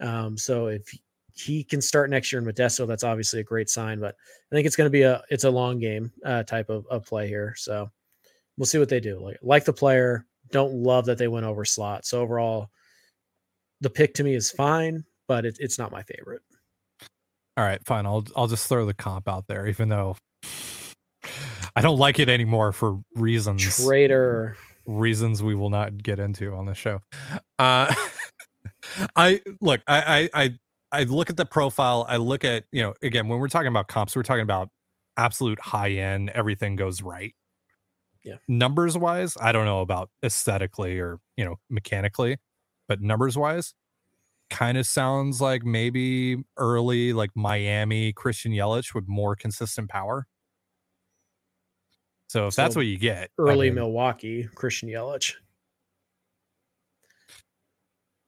um, 0.00 0.36
so 0.36 0.66
if 0.66 0.82
he 1.34 1.64
can 1.64 1.80
start 1.80 2.10
next 2.10 2.32
year 2.32 2.40
in 2.40 2.46
Modesto, 2.46 2.86
that's 2.86 3.04
obviously 3.04 3.40
a 3.40 3.44
great 3.44 3.68
sign. 3.68 4.00
But 4.00 4.14
I 4.50 4.54
think 4.54 4.66
it's 4.66 4.76
going 4.76 4.86
to 4.86 4.90
be 4.90 5.02
a 5.02 5.22
it's 5.30 5.44
a 5.44 5.50
long 5.50 5.78
game 5.78 6.12
uh, 6.24 6.44
type 6.44 6.70
of, 6.70 6.86
of 6.88 7.04
play 7.04 7.28
here, 7.28 7.54
so 7.56 7.90
we'll 8.56 8.66
see 8.66 8.78
what 8.78 8.88
they 8.88 9.00
do. 9.00 9.18
Like 9.18 9.38
like 9.42 9.64
the 9.64 9.72
player, 9.72 10.26
don't 10.50 10.74
love 10.74 11.06
that 11.06 11.18
they 11.18 11.28
went 11.28 11.46
over 11.46 11.64
slot. 11.64 12.04
So 12.06 12.20
overall, 12.20 12.70
the 13.80 13.90
pick 13.90 14.14
to 14.14 14.24
me 14.24 14.34
is 14.34 14.50
fine, 14.50 15.04
but 15.28 15.44
it, 15.44 15.56
it's 15.60 15.78
not 15.78 15.92
my 15.92 16.02
favorite. 16.02 16.42
All 17.56 17.64
right, 17.64 17.84
fine. 17.84 18.06
I'll 18.06 18.24
I'll 18.36 18.48
just 18.48 18.68
throw 18.68 18.86
the 18.86 18.94
comp 18.94 19.28
out 19.28 19.46
there, 19.46 19.66
even 19.66 19.88
though 19.88 20.16
I 21.76 21.82
don't 21.82 21.98
like 21.98 22.18
it 22.18 22.28
anymore 22.28 22.72
for 22.72 23.00
reasons 23.14 23.84
Traitor. 23.84 24.56
reasons 24.86 25.42
we 25.42 25.54
will 25.54 25.70
not 25.70 26.02
get 26.02 26.18
into 26.18 26.54
on 26.54 26.66
the 26.66 26.74
show. 26.74 27.00
Uh, 27.58 27.94
I 29.16 29.40
look, 29.60 29.80
I, 29.86 30.28
I 30.34 30.44
I 30.44 30.58
I 30.92 31.02
look 31.04 31.30
at 31.30 31.36
the 31.36 31.46
profile. 31.46 32.06
I 32.08 32.16
look 32.16 32.44
at 32.44 32.64
you 32.72 32.82
know 32.82 32.94
again 33.02 33.28
when 33.28 33.38
we're 33.38 33.48
talking 33.48 33.68
about 33.68 33.88
comps, 33.88 34.16
we're 34.16 34.22
talking 34.22 34.42
about 34.42 34.68
absolute 35.16 35.60
high 35.60 35.90
end. 35.90 36.30
Everything 36.30 36.76
goes 36.76 37.02
right. 37.02 37.34
Yeah. 38.24 38.36
Numbers 38.48 38.96
wise, 38.96 39.36
I 39.40 39.52
don't 39.52 39.66
know 39.66 39.80
about 39.80 40.10
aesthetically 40.24 40.98
or 40.98 41.18
you 41.36 41.44
know 41.44 41.56
mechanically, 41.68 42.38
but 42.88 43.00
numbers 43.00 43.36
wise, 43.36 43.74
kind 44.50 44.78
of 44.78 44.86
sounds 44.86 45.40
like 45.40 45.64
maybe 45.64 46.42
early 46.56 47.12
like 47.12 47.30
Miami 47.34 48.12
Christian 48.12 48.52
Yelich 48.52 48.94
with 48.94 49.06
more 49.06 49.36
consistent 49.36 49.90
power. 49.90 50.26
So 52.28 52.48
if 52.48 52.56
that's 52.56 52.74
what 52.74 52.86
you 52.86 52.98
get, 52.98 53.30
I 53.38 53.42
Early 53.42 53.68
mean, 53.68 53.76
Milwaukee, 53.76 54.48
Christian 54.54 54.88
Yelich. 54.88 55.34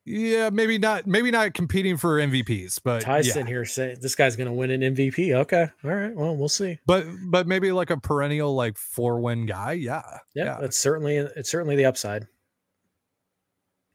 Yeah, 0.09 0.51
maybe 0.51 0.79
not. 0.79 1.07
Maybe 1.09 1.33
not 1.33 1.53
competing 1.53 1.97
for 1.97 2.21
MVPs, 2.21 2.79
but 2.85 3.01
Ty's 3.03 3.35
yeah. 3.35 3.45
here 3.45 3.65
saying 3.65 3.97
this 4.01 4.15
guy's 4.15 4.37
going 4.37 4.47
to 4.47 4.53
win 4.53 4.71
an 4.71 4.81
MVP. 4.95 5.35
Okay, 5.35 5.67
all 5.85 5.91
right. 5.91 6.15
Well, 6.15 6.37
we'll 6.37 6.49
see. 6.49 6.79
But 6.87 7.07
but 7.29 7.49
maybe 7.49 7.73
like 7.73 7.91
a 7.91 7.97
perennial 7.99 8.55
like 8.55 8.79
four 8.79 9.19
win 9.21 9.47
guy. 9.47 9.73
Yeah, 9.73 10.03
Yeah, 10.33 10.45
Yeah. 10.45 10.59
that's 10.61 10.77
certainly 10.79 11.17
it's 11.17 11.51
certainly 11.51 11.75
the 11.75 11.87
upside. 11.87 12.29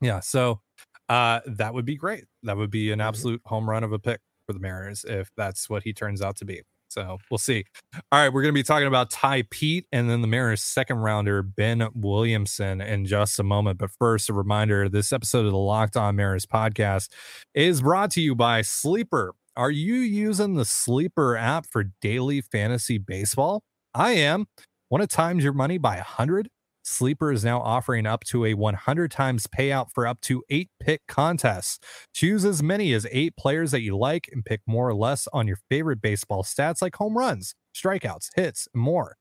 yeah. 0.01 0.19
So 0.19 0.59
uh, 1.07 1.39
that 1.45 1.73
would 1.73 1.85
be 1.85 1.95
great. 1.95 2.25
That 2.43 2.57
would 2.57 2.71
be 2.71 2.91
an 2.91 2.99
Mhm. 2.99 3.05
absolute 3.07 3.41
home 3.45 3.69
run 3.69 3.83
of 3.83 3.91
a 3.93 3.99
pick 3.99 4.19
for 4.45 4.53
the 4.53 4.59
Mariners 4.59 5.05
if 5.07 5.29
that's 5.37 5.69
what 5.69 5.83
he 5.83 5.93
turns 5.93 6.21
out 6.21 6.35
to 6.37 6.45
be. 6.45 6.61
So 6.91 7.19
we'll 7.29 7.37
see. 7.37 7.63
All 7.93 8.19
right, 8.19 8.27
we're 8.27 8.41
going 8.41 8.53
to 8.53 8.59
be 8.59 8.63
talking 8.63 8.87
about 8.87 9.09
Tai 9.09 9.43
Peete 9.49 9.85
and 9.93 10.09
then 10.09 10.21
the 10.21 10.27
Mariners' 10.27 10.61
second 10.63 10.97
rounder, 10.97 11.41
Ben 11.41 11.87
Williamson, 11.95 12.81
in 12.81 13.05
just 13.05 13.39
a 13.39 13.43
moment. 13.43 13.79
But 13.79 13.91
first, 13.97 14.29
a 14.29 14.33
reminder 14.33 14.89
this 14.89 15.13
episode 15.13 15.45
of 15.45 15.53
the 15.53 15.57
Locked 15.57 15.95
On 15.95 16.15
Mariners 16.17 16.45
podcast 16.45 17.09
is 17.53 17.81
brought 17.81 18.11
to 18.11 18.21
you 18.21 18.35
by 18.35 18.61
Sleeper. 18.61 19.33
Are 19.55 19.71
you 19.71 19.95
using 19.95 20.55
the 20.55 20.65
Sleeper 20.65 21.37
app 21.37 21.65
for 21.71 21.85
daily 22.01 22.41
fantasy 22.41 22.97
baseball? 22.97 23.63
I 23.93 24.11
am. 24.11 24.47
Want 24.89 25.01
to 25.01 25.07
times 25.07 25.43
your 25.43 25.53
money 25.53 25.77
by 25.77 25.95
a 25.95 25.99
100? 25.99 26.49
Sleeper 26.91 27.31
is 27.31 27.45
now 27.45 27.61
offering 27.61 28.05
up 28.05 28.23
to 28.25 28.45
a 28.45 28.53
100 28.53 29.11
times 29.11 29.47
payout 29.47 29.87
for 29.93 30.05
up 30.05 30.19
to 30.21 30.43
eight 30.49 30.69
pick 30.79 31.01
contests. 31.07 31.79
Choose 32.13 32.43
as 32.43 32.61
many 32.61 32.93
as 32.93 33.07
eight 33.11 33.35
players 33.37 33.71
that 33.71 33.81
you 33.81 33.97
like 33.97 34.29
and 34.31 34.43
pick 34.43 34.61
more 34.67 34.89
or 34.89 34.93
less 34.93 35.27
on 35.31 35.47
your 35.47 35.57
favorite 35.69 36.01
baseball 36.01 36.43
stats 36.43 36.81
like 36.81 36.95
home 36.97 37.17
runs, 37.17 37.55
strikeouts, 37.75 38.29
hits, 38.35 38.67
and 38.73 38.83
more. 38.83 39.15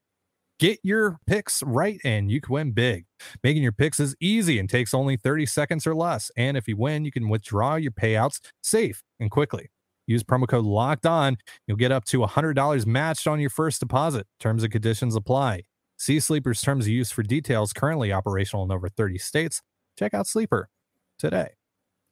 Get 0.58 0.80
your 0.82 1.18
picks 1.26 1.62
right 1.62 1.98
and 2.04 2.30
you 2.30 2.40
can 2.40 2.52
win 2.52 2.72
big. 2.72 3.06
Making 3.42 3.62
your 3.62 3.72
picks 3.72 3.98
is 3.98 4.14
easy 4.20 4.58
and 4.58 4.68
takes 4.68 4.92
only 4.92 5.16
30 5.16 5.46
seconds 5.46 5.86
or 5.86 5.94
less. 5.94 6.30
And 6.36 6.56
if 6.56 6.68
you 6.68 6.76
win, 6.76 7.04
you 7.04 7.12
can 7.12 7.28
withdraw 7.28 7.76
your 7.76 7.92
payouts 7.92 8.40
safe 8.62 9.02
and 9.18 9.30
quickly. 9.30 9.70
Use 10.06 10.24
promo 10.24 10.48
code 10.48 10.66
locked 10.66 11.06
on. 11.06 11.38
You'll 11.66 11.76
get 11.78 11.92
up 11.92 12.04
to 12.06 12.18
$100 12.18 12.84
matched 12.84 13.26
on 13.28 13.40
your 13.40 13.48
first 13.48 13.80
deposit. 13.80 14.26
Terms 14.40 14.64
and 14.64 14.72
conditions 14.72 15.14
apply. 15.14 15.62
See 16.00 16.18
Sleeper's 16.18 16.62
terms 16.62 16.86
of 16.86 16.92
use 16.92 17.10
for 17.10 17.22
details 17.22 17.74
currently 17.74 18.10
operational 18.10 18.64
in 18.64 18.72
over 18.72 18.88
30 18.88 19.18
states. 19.18 19.60
Check 19.98 20.14
out 20.14 20.26
Sleeper 20.26 20.70
today. 21.18 21.50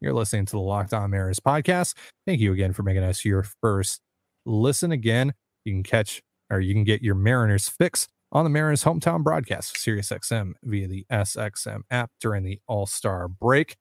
You're 0.02 0.12
listening 0.12 0.44
to 0.44 0.52
the 0.52 0.60
Locked 0.60 0.92
On 0.92 1.08
Mariners 1.08 1.40
podcast. 1.40 1.94
Thank 2.26 2.40
you 2.40 2.52
again 2.52 2.74
for 2.74 2.82
making 2.82 3.02
us 3.02 3.24
your 3.24 3.46
first 3.62 4.02
listen. 4.44 4.92
Again, 4.92 5.32
you 5.64 5.72
can 5.72 5.82
catch 5.82 6.20
or 6.50 6.60
you 6.60 6.74
can 6.74 6.84
get 6.84 7.00
your 7.00 7.14
Mariners 7.14 7.66
fix 7.66 8.08
on 8.30 8.44
the 8.44 8.50
Mariners 8.50 8.84
hometown 8.84 9.24
broadcast, 9.24 9.76
SiriusXM 9.76 10.52
via 10.64 10.86
the 10.86 11.06
SXM 11.10 11.80
app 11.90 12.10
during 12.20 12.44
the 12.44 12.60
All 12.66 12.84
Star 12.84 13.26
break. 13.26 13.74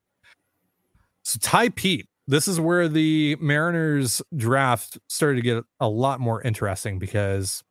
So 1.23 1.37
Tai 1.41 1.67
Peete, 1.67 2.07
this 2.29 2.47
is 2.47 2.61
where 2.61 2.87
the 2.87 3.35
Mariners 3.41 4.21
draft 4.33 4.99
started 5.09 5.35
to 5.35 5.41
get 5.41 5.65
a 5.81 5.89
lot 5.89 6.21
more 6.21 6.41
interesting 6.43 6.97
because 6.97 7.61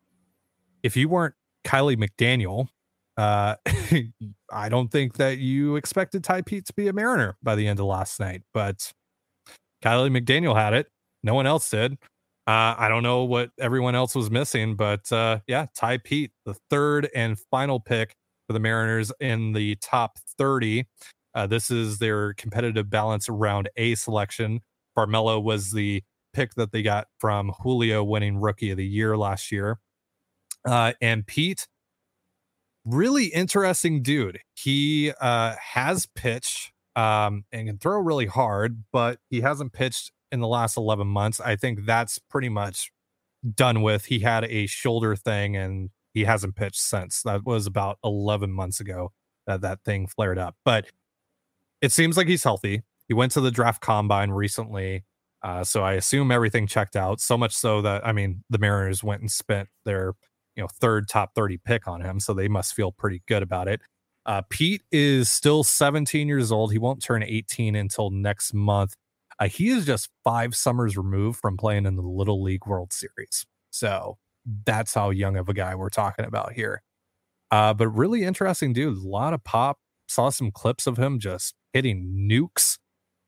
if 0.83 0.99
you 0.99 1.09
weren't 1.09 1.35
Kiley 1.66 1.96
McDaniel, 1.96 2.68
uh, 3.16 3.57
I 4.52 4.68
don't 4.68 4.88
think 4.88 5.14
that 5.14 5.38
you 5.38 5.76
expected 5.76 6.22
Tai 6.22 6.42
Peete 6.42 6.66
to 6.66 6.72
be 6.72 6.88
a 6.88 6.92
Mariner 6.92 7.37
by 7.42 7.57
the 7.57 7.66
end 7.66 7.81
of 7.81 7.87
last 7.87 8.20
night, 8.20 8.42
but 8.55 8.92
Kiley 9.85 10.16
McDaniel 10.16 10.55
had 10.55 10.74
it. 10.74 10.88
No 11.22 11.35
one 11.35 11.46
else 11.46 11.68
did. 11.68 11.94
Uh, 12.46 12.76
I 12.79 12.88
don't 12.88 13.02
know 13.02 13.24
what 13.24 13.50
everyone 13.59 13.96
else 13.96 14.14
was 14.14 14.31
missing, 14.31 14.76
but 14.76 15.11
uh, 15.11 15.40
yeah, 15.48 15.66
Tai 15.74 15.98
Peete, 15.98 16.31
the 16.44 16.55
third 16.70 17.09
and 17.14 17.37
final 17.50 17.81
pick 17.81 18.14
for 18.46 18.52
the 18.52 18.61
Mariners 18.61 19.11
in 19.18 19.52
the 19.52 19.74
top 19.76 20.18
30. 20.38 20.85
Uh, 21.35 21.46
this 21.48 21.70
is 21.70 21.98
their 21.98 22.35
competitive 22.35 22.88
balance 22.88 23.29
round 23.29 23.68
A 23.76 23.96
selection. 23.96 24.61
Farmelo 24.96 25.42
was 25.42 25.72
the 25.72 26.02
pick 26.33 26.55
that 26.55 26.70
they 26.70 26.83
got 26.83 27.09
from 27.18 27.52
Julio 27.61 28.05
winning 28.05 28.38
rookie 28.38 28.70
of 28.70 28.76
the 28.76 28.87
year 28.87 29.16
last 29.16 29.50
year. 29.50 29.81
Uh, 30.66 30.92
and 31.00 31.26
Peete, 31.26 31.68
really 32.85 33.26
interesting 33.26 34.02
dude. 34.02 34.40
He 34.55 35.12
uh, 35.20 35.55
has 35.61 36.07
pitched 36.14 36.72
um, 36.94 37.44
and 37.52 37.68
can 37.68 37.79
throw 37.79 38.00
really 38.00 38.26
hard, 38.26 38.85
but 38.92 39.18
he 39.31 39.42
hasn't 39.42 39.72
pitched 39.72 40.12
in 40.33 40.40
the 40.40 40.48
last 40.48 40.76
11 40.76 41.07
months. 41.07 41.40
I 41.40 41.57
think 41.57 41.85
that's 41.87 42.18
pretty 42.18 42.48
much 42.48 42.90
done 43.55 43.83
with. 43.83 44.07
He 44.07 44.20
had 44.20 44.44
a 44.44 44.66
shoulder 44.66 45.14
thing 45.14 45.57
and 45.57 45.90
he 46.14 46.24
hasn't 46.24 46.57
pitched 46.57 46.81
since. 46.81 47.22
That 47.22 47.44
was 47.44 47.66
about 47.66 47.98
11 48.02 48.50
months 48.50 48.81
ago 48.81 49.12
that 49.46 49.61
that 49.61 49.81
thing 49.85 50.07
flared 50.07 50.38
up. 50.38 50.57
But 50.64 50.87
it 51.81 51.92
seems 51.92 52.16
like 52.16 52.26
he's 52.26 52.42
healthy. 52.42 52.83
He 53.09 53.14
went 53.14 53.33
to 53.33 53.40
the 53.40 53.50
draft 53.50 53.81
combine 53.81 54.31
recently. 54.31 55.05
Uh, 55.42 55.62
so 55.62 55.83
I 55.85 55.92
assume 55.92 56.33
everything 56.33 56.66
checked 56.66 56.96
out. 56.96 57.20
So 57.20 57.37
much 57.37 57.55
so 57.55 57.83
that 57.83 58.05
I 58.07 58.12
mean, 58.12 58.42
the 58.50 58.59
Mariners 58.59 59.05
went 59.05 59.20
and 59.20 59.31
spent 59.31 59.68
their 59.85 60.14
you 60.57 60.62
know 60.62 60.69
third 60.69 61.09
top 61.09 61.35
30 61.35 61.59
pick 61.59 61.87
on 61.87 62.01
him, 62.01 62.21
so 62.21 62.35
they 62.35 62.49
must 62.49 62.75
feel 62.75 62.92
pretty 62.92 63.23
good 63.27 63.42
about 63.42 63.69
it. 63.69 63.81
Uh, 64.25 64.42
Peete 64.51 64.83
is 64.90 65.31
still 65.31 65.62
17 65.62 66.27
years 66.27 66.51
old. 66.51 66.73
He 66.73 66.79
won't 66.79 67.03
turn 67.03 67.23
18 67.23 67.77
until 67.77 68.11
next 68.11 68.53
month. 68.53 68.95
Uh, 69.38 69.49
he 69.49 69.69
is 69.69 69.87
just 69.87 70.09
five 70.25 70.55
summers 70.55 70.97
removed 70.97 71.38
from 71.38 71.57
playing 71.57 71.87
in 71.87 71.95
the 71.95 72.03
Little 72.03 72.42
League 72.42 72.66
World 72.66 72.92
Series. 72.92 73.47
So 73.71 74.19
that's 74.64 74.95
how 74.95 75.11
young 75.11 75.37
of 75.37 75.49
a 75.49 75.55
guy 75.55 75.75
we're 75.75 75.90
talking 75.90 76.25
about 76.25 76.53
here. 76.55 76.83
Uh, 77.51 77.75
but 77.75 77.88
really 77.88 78.25
interesting 78.25 78.73
dude. 78.73 78.97
A 78.99 79.09
lot 79.09 79.33
of 79.33 79.45
pop. 79.45 79.79
Saw 80.09 80.31
some 80.31 80.51
clips 80.53 80.87
of 80.87 80.99
him 80.99 81.19
just 81.19 81.55
hitting 81.73 82.29
nukes. 82.31 82.79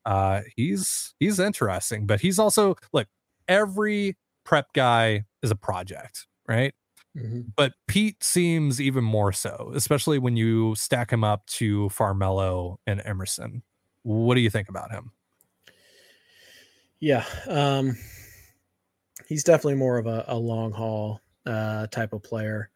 Uh, 0.05 0.41
he's 0.55 1.13
he's 1.19 1.39
interesting, 1.39 2.05
but 2.05 2.21
he's 2.21 2.39
also 2.39 2.75
look. 2.93 3.07
Every 3.47 4.15
prep 4.45 4.67
guy 4.73 5.23
is 5.43 5.51
a 5.51 5.55
project, 5.55 6.27
right? 6.47 6.73
Mm-hmm. 7.17 7.41
But 7.55 7.73
Peete 7.87 8.23
seems 8.23 8.79
even 8.79 9.03
more 9.03 9.31
so, 9.31 9.71
especially 9.75 10.19
when 10.19 10.37
you 10.37 10.75
stack 10.75 11.11
him 11.11 11.23
up 11.23 11.45
to 11.47 11.89
Farmelo 11.89 12.77
and 12.85 13.01
Emerson. 13.03 13.63
What 14.03 14.35
do 14.35 14.41
you 14.41 14.49
think 14.49 14.69
about 14.69 14.91
him? 14.91 15.11
Yeah, 16.99 17.25
um, 17.47 17.97
he's 19.27 19.43
definitely 19.43 19.75
more 19.75 19.97
of 19.97 20.07
a, 20.07 20.25
a 20.27 20.37
long 20.37 20.71
haul 20.71 21.21
uh, 21.45 21.87
type 21.87 22.13
of 22.13 22.23
player. 22.23 22.69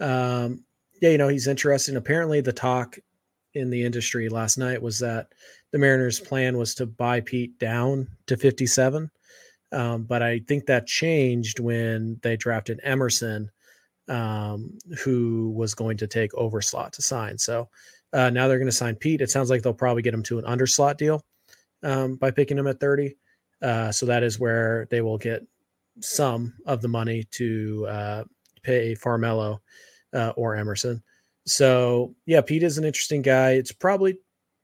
Um, 0.00 0.64
yeah, 1.00 1.10
you 1.10 1.18
know, 1.18 1.28
he's 1.28 1.48
interesting. 1.48 1.96
Apparently, 1.96 2.40
the 2.40 2.52
talk 2.52 2.98
in 3.54 3.70
the 3.70 3.84
industry 3.84 4.28
last 4.28 4.58
night 4.58 4.80
was 4.80 4.98
that 5.00 5.28
the 5.72 5.78
Mariners' 5.78 6.20
plan 6.20 6.56
was 6.56 6.74
to 6.76 6.86
buy 6.86 7.20
Peete 7.20 7.58
down 7.58 8.06
to 8.26 8.36
57. 8.36 9.10
Um, 9.72 10.04
but 10.04 10.22
I 10.22 10.40
think 10.46 10.66
that 10.66 10.86
changed 10.86 11.58
when 11.58 12.18
they 12.22 12.36
drafted 12.36 12.80
Emerson, 12.82 13.50
um, 14.08 14.76
who 15.02 15.50
was 15.56 15.74
going 15.74 15.96
to 15.98 16.06
take 16.06 16.32
over 16.34 16.60
slot 16.60 16.92
to 16.94 17.02
sign. 17.02 17.38
So 17.38 17.68
uh, 18.12 18.30
now 18.30 18.48
they're 18.48 18.58
going 18.58 18.70
to 18.70 18.72
sign 18.72 18.94
Peete. 18.94 19.20
It 19.20 19.30
sounds 19.30 19.50
like 19.50 19.62
they'll 19.62 19.74
probably 19.74 20.02
get 20.02 20.14
him 20.14 20.22
to 20.24 20.38
an 20.38 20.44
underslot 20.44 20.96
deal 20.96 21.24
um, 21.82 22.16
by 22.16 22.30
picking 22.30 22.58
him 22.58 22.66
at 22.66 22.80
30. 22.80 23.16
Uh, 23.62 23.90
so 23.90 24.06
that 24.06 24.22
is 24.22 24.38
where 24.38 24.86
they 24.90 25.00
will 25.00 25.18
get 25.18 25.46
some 26.00 26.54
of 26.66 26.82
the 26.82 26.88
money 26.88 27.24
to 27.32 27.86
uh, 27.88 28.24
pay 28.62 28.94
Farmelo 28.94 29.58
uh, 30.12 30.32
or 30.36 30.54
Emerson. 30.56 31.02
So 31.46 32.14
yeah, 32.26 32.40
Peete 32.40 32.62
is 32.62 32.78
an 32.78 32.84
interesting 32.84 33.22
guy. 33.22 33.52
It's 33.52 33.72
probably 33.72 34.18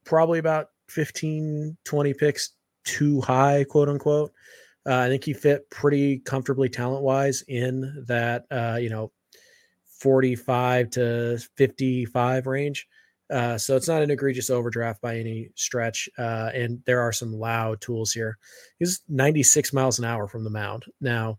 probably 0.05 0.41
about 0.41 0.69
15, 0.89 1.77
20 1.85 2.15
picks 2.15 2.51
too 2.85 3.21
high, 3.21 3.65
quote 3.65 3.89
unquote. 3.89 4.33
Uh, 4.85 4.97
I 4.97 5.09
think 5.09 5.25
he 5.25 5.33
fit 5.33 5.71
pretty 5.71 6.19
comfortably 6.19 6.69
talent 6.69 7.05
wise 7.05 7.43
in 7.47 8.05
that 8.09 8.47
uh, 8.51 8.79
you 8.81 8.91
know 8.91 9.13
45 10.03 10.91
to 10.91 11.39
55 11.57 12.47
range. 12.47 12.89
Uh, 13.33 13.57
so 13.57 13.77
it's 13.77 13.89
not 13.89 14.03
an 14.03 14.11
egregious 14.11 14.51
overdraft 14.51 15.01
by 15.01 15.17
any 15.17 15.49
stretch. 15.55 16.09
Uh, 16.19 16.51
and 16.53 16.83
there 16.85 17.01
are 17.01 17.13
some 17.13 17.33
loud 17.33 17.81
tools 17.81 18.13
here. 18.13 18.37
He's 18.79 19.01
96 19.09 19.73
miles 19.73 19.99
an 19.99 20.05
hour 20.05 20.27
from 20.27 20.45
the 20.45 20.51
mound. 20.51 20.85
Now, 21.01 21.39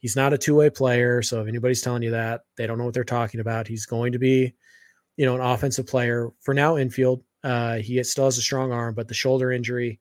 he's 0.00 0.16
not 0.16 0.32
a 0.32 0.38
two 0.38 0.56
way 0.56 0.70
player. 0.70 1.22
So 1.22 1.42
if 1.42 1.48
anybody's 1.48 1.82
telling 1.82 2.02
you 2.02 2.10
that, 2.10 2.42
they 2.56 2.66
don't 2.66 2.78
know 2.78 2.84
what 2.84 2.94
they're 2.94 3.04
talking 3.04 3.40
about. 3.40 3.68
He's 3.68 3.86
going 3.86 4.12
to 4.12 4.18
be, 4.18 4.54
you 5.16 5.26
know, 5.26 5.34
an 5.34 5.40
offensive 5.40 5.86
player 5.86 6.30
for 6.40 6.54
now, 6.54 6.76
infield. 6.76 7.22
Uh, 7.44 7.76
he 7.76 8.02
still 8.02 8.24
has 8.24 8.38
a 8.38 8.42
strong 8.42 8.72
arm, 8.72 8.94
but 8.94 9.06
the 9.06 9.14
shoulder 9.14 9.52
injury, 9.52 10.00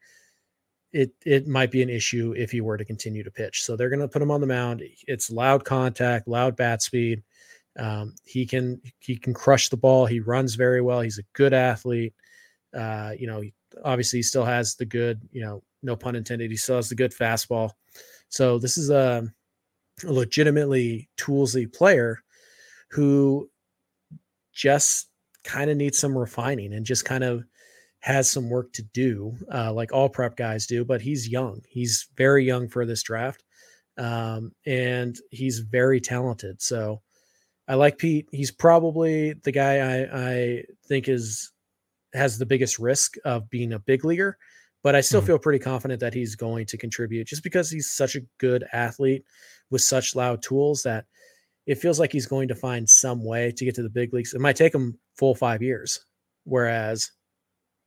it 0.91 1.11
it 1.23 1.47
might 1.47 1.69
be 1.69 1.83
an 1.83 1.89
issue 1.89 2.33
if 2.35 2.49
he 2.51 2.61
were 2.61 2.77
to 2.77 2.85
continue 2.85 3.23
to 3.23 3.29
pitch. 3.29 3.63
So 3.63 3.75
they're 3.75 3.89
going 3.89 3.99
to 3.99 4.07
put 4.07 4.21
him 4.21 4.31
on 4.31 4.41
the 4.41 4.47
mound. 4.47 4.81
It's 5.07 5.29
loud 5.29 5.65
contact, 5.65 6.27
loud 6.27 6.55
bat 6.55 6.81
speed. 6.81 7.21
Um, 7.77 8.15
he 8.25 8.45
can 8.45 8.81
he 8.99 9.17
can 9.17 9.33
crush 9.33 9.69
the 9.69 9.77
ball. 9.77 10.05
He 10.05 10.19
runs 10.19 10.55
very 10.55 10.81
well. 10.81 11.01
He's 11.01 11.19
a 11.19 11.23
good 11.33 11.53
athlete. 11.53 12.13
Uh, 12.75 13.13
you 13.17 13.27
know, 13.27 13.43
obviously 13.83 14.19
he 14.19 14.23
still 14.23 14.45
has 14.45 14.75
the 14.75 14.85
good, 14.85 15.21
you 15.31 15.41
know, 15.41 15.63
no 15.83 15.95
pun 15.95 16.15
intended. 16.15 16.51
He 16.51 16.57
still 16.57 16.77
has 16.77 16.89
the 16.89 16.95
good 16.95 17.11
fastball. 17.11 17.71
So 18.29 18.57
this 18.59 18.77
is 18.77 18.89
a, 18.89 19.23
a 20.03 20.11
legitimately 20.11 21.09
toolsy 21.17 21.71
player 21.71 22.19
who 22.91 23.49
just 24.53 25.09
kind 25.43 25.69
of 25.69 25.77
needs 25.77 25.97
some 25.97 26.17
refining 26.17 26.73
and 26.73 26.85
just 26.85 27.05
kind 27.05 27.23
of 27.23 27.43
has 27.99 28.29
some 28.29 28.49
work 28.49 28.71
to 28.73 28.83
do, 28.93 29.35
uh, 29.53 29.71
like 29.73 29.91
all 29.93 30.09
prep 30.09 30.35
guys 30.35 30.67
do. 30.67 30.83
But 30.83 31.01
he's 31.01 31.29
young. 31.29 31.61
He's 31.67 32.07
very 32.15 32.43
young 32.45 32.67
for 32.67 32.85
this 32.85 33.03
draft, 33.03 33.43
um, 33.97 34.51
and 34.65 35.15
he's 35.31 35.59
very 35.59 35.99
talented. 35.99 36.61
So 36.61 37.01
I 37.67 37.75
like 37.75 37.97
Peete. 37.97 38.29
He's 38.31 38.51
probably 38.51 39.33
the 39.33 39.51
guy 39.51 39.79
I, 39.79 40.29
I 40.29 40.63
think 40.87 41.09
is 41.09 41.51
has 42.13 42.37
the 42.37 42.45
biggest 42.45 42.79
risk 42.79 43.15
of 43.25 43.49
being 43.49 43.73
a 43.73 43.79
big 43.79 44.05
leaguer, 44.05 44.37
but 44.83 44.95
I 44.95 45.01
still 45.01 45.19
mm-hmm. 45.19 45.27
feel 45.27 45.39
pretty 45.39 45.59
confident 45.59 45.99
that 45.99 46.13
he's 46.13 46.35
going 46.35 46.65
to 46.67 46.77
contribute 46.77 47.27
just 47.27 47.43
because 47.43 47.69
he's 47.69 47.91
such 47.91 48.15
a 48.15 48.21
good 48.39 48.63
athlete 48.71 49.25
with 49.69 49.81
such 49.81 50.15
loud 50.15 50.41
tools 50.41 50.83
that 50.83 51.05
it 51.65 51.77
feels 51.77 51.99
like 51.99 52.13
he's 52.13 52.25
going 52.25 52.47
to 52.47 52.55
find 52.55 52.89
some 52.89 53.23
way 53.25 53.51
to 53.51 53.65
get 53.65 53.75
to 53.75 53.83
the 53.83 53.89
big 53.89 54.13
leagues. 54.13 54.33
It 54.33 54.39
might 54.39 54.55
take 54.55 54.73
him 54.73 54.97
full 55.15 55.35
five 55.35 55.61
years, 55.61 56.05
whereas 56.45 57.11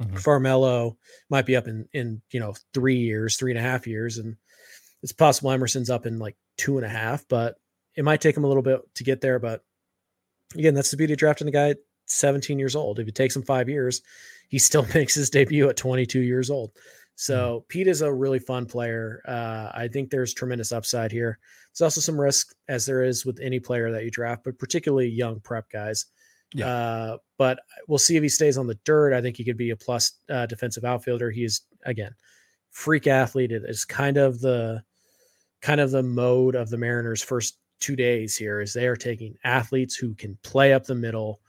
mm-hmm. 0.02 0.16
Farmelo 0.16 0.96
might 1.30 1.46
be 1.46 1.56
up 1.56 1.66
in 1.66 1.88
in 1.94 2.20
you 2.30 2.40
know 2.40 2.54
three 2.74 2.98
years, 2.98 3.36
three 3.36 3.52
and 3.52 3.58
a 3.58 3.62
half 3.62 3.86
years, 3.86 4.18
and 4.18 4.36
it's 5.02 5.12
possible 5.12 5.50
Emerson's 5.50 5.88
up 5.88 6.04
in 6.04 6.18
like 6.18 6.36
two 6.58 6.76
and 6.76 6.84
a 6.84 6.90
half, 6.90 7.24
but 7.28 7.56
it 7.96 8.04
might 8.04 8.20
take 8.20 8.36
him 8.36 8.44
a 8.44 8.48
little 8.48 8.62
bit 8.62 8.80
to 8.96 9.04
get 9.04 9.22
there. 9.22 9.38
But 9.38 9.62
again, 10.54 10.74
that's 10.74 10.90
the 10.90 10.96
beauty 10.96 11.12
of 11.12 11.18
drafting 11.18 11.46
the 11.46 11.52
guy 11.52 11.74
17 12.06 12.58
years 12.58 12.76
old. 12.76 12.98
If 12.98 13.08
it 13.08 13.14
takes 13.14 13.36
him 13.36 13.42
five 13.42 13.68
years, 13.68 14.02
he 14.48 14.58
still 14.58 14.86
makes 14.94 15.14
his 15.14 15.30
debut 15.30 15.68
at 15.68 15.76
22 15.76 16.20
years 16.20 16.50
old. 16.50 16.72
So 17.14 17.58
mm-hmm. 17.58 17.66
Peete 17.68 17.86
is 17.86 18.02
a 18.02 18.12
really 18.12 18.38
fun 18.38 18.66
player. 18.66 19.22
Uh, 19.26 19.70
I 19.74 19.88
think 19.88 20.10
there's 20.10 20.34
tremendous 20.34 20.72
upside 20.72 21.12
here. 21.12 21.38
There's 21.72 21.82
also 21.82 22.00
some 22.00 22.20
risk, 22.20 22.54
as 22.68 22.86
there 22.86 23.04
is 23.04 23.24
with 23.24 23.40
any 23.40 23.60
player 23.60 23.92
that 23.92 24.04
you 24.04 24.10
draft, 24.10 24.44
but 24.44 24.58
particularly 24.58 25.08
young 25.08 25.40
prep 25.40 25.70
guys. 25.70 26.06
Yeah. 26.52 26.66
Uh, 26.66 27.18
but 27.38 27.60
we'll 27.86 27.98
see 27.98 28.16
if 28.16 28.22
he 28.22 28.28
stays 28.28 28.58
on 28.58 28.66
the 28.66 28.78
dirt. 28.84 29.12
I 29.12 29.20
think 29.20 29.36
he 29.36 29.44
could 29.44 29.56
be 29.56 29.70
a 29.70 29.76
plus 29.76 30.12
uh, 30.28 30.46
defensive 30.46 30.84
outfielder. 30.84 31.30
He 31.30 31.44
is 31.44 31.60
again 31.84 32.12
freak 32.70 33.06
athlete. 33.06 33.52
It 33.52 33.62
is 33.66 33.84
kind 33.84 34.16
of 34.16 34.40
the 34.40 34.82
kind 35.62 35.80
of 35.80 35.90
the 35.90 36.02
mode 36.02 36.56
of 36.56 36.70
the 36.70 36.78
Mariners' 36.78 37.22
first 37.22 37.58
two 37.80 37.96
days 37.96 38.36
here 38.36 38.60
is 38.60 38.72
they 38.72 38.86
are 38.86 38.96
taking 38.96 39.36
athletes 39.44 39.96
who 39.96 40.14
can 40.14 40.38
play 40.42 40.72
up 40.72 40.84
the 40.84 40.94
middle, 40.94 41.40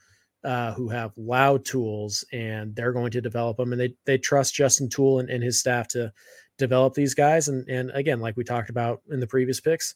uh, 0.44 0.72
who 0.72 0.88
have 0.88 1.12
loud 1.16 1.64
tools, 1.64 2.24
and 2.32 2.74
they're 2.74 2.92
going 2.92 3.12
to 3.12 3.20
develop 3.20 3.56
them. 3.58 3.72
And 3.72 3.80
they 3.80 3.94
they 4.04 4.18
trust 4.18 4.54
Justin 4.54 4.88
Toole 4.88 5.20
and, 5.20 5.30
and 5.30 5.42
his 5.42 5.60
staff 5.60 5.88
to 5.88 6.12
develop 6.58 6.94
these 6.94 7.14
guys. 7.14 7.48
And 7.48 7.68
and 7.68 7.90
again, 7.92 8.20
like 8.20 8.36
we 8.36 8.44
talked 8.44 8.70
about 8.70 9.02
in 9.10 9.20
the 9.20 9.26
previous 9.26 9.60
picks, 9.60 9.94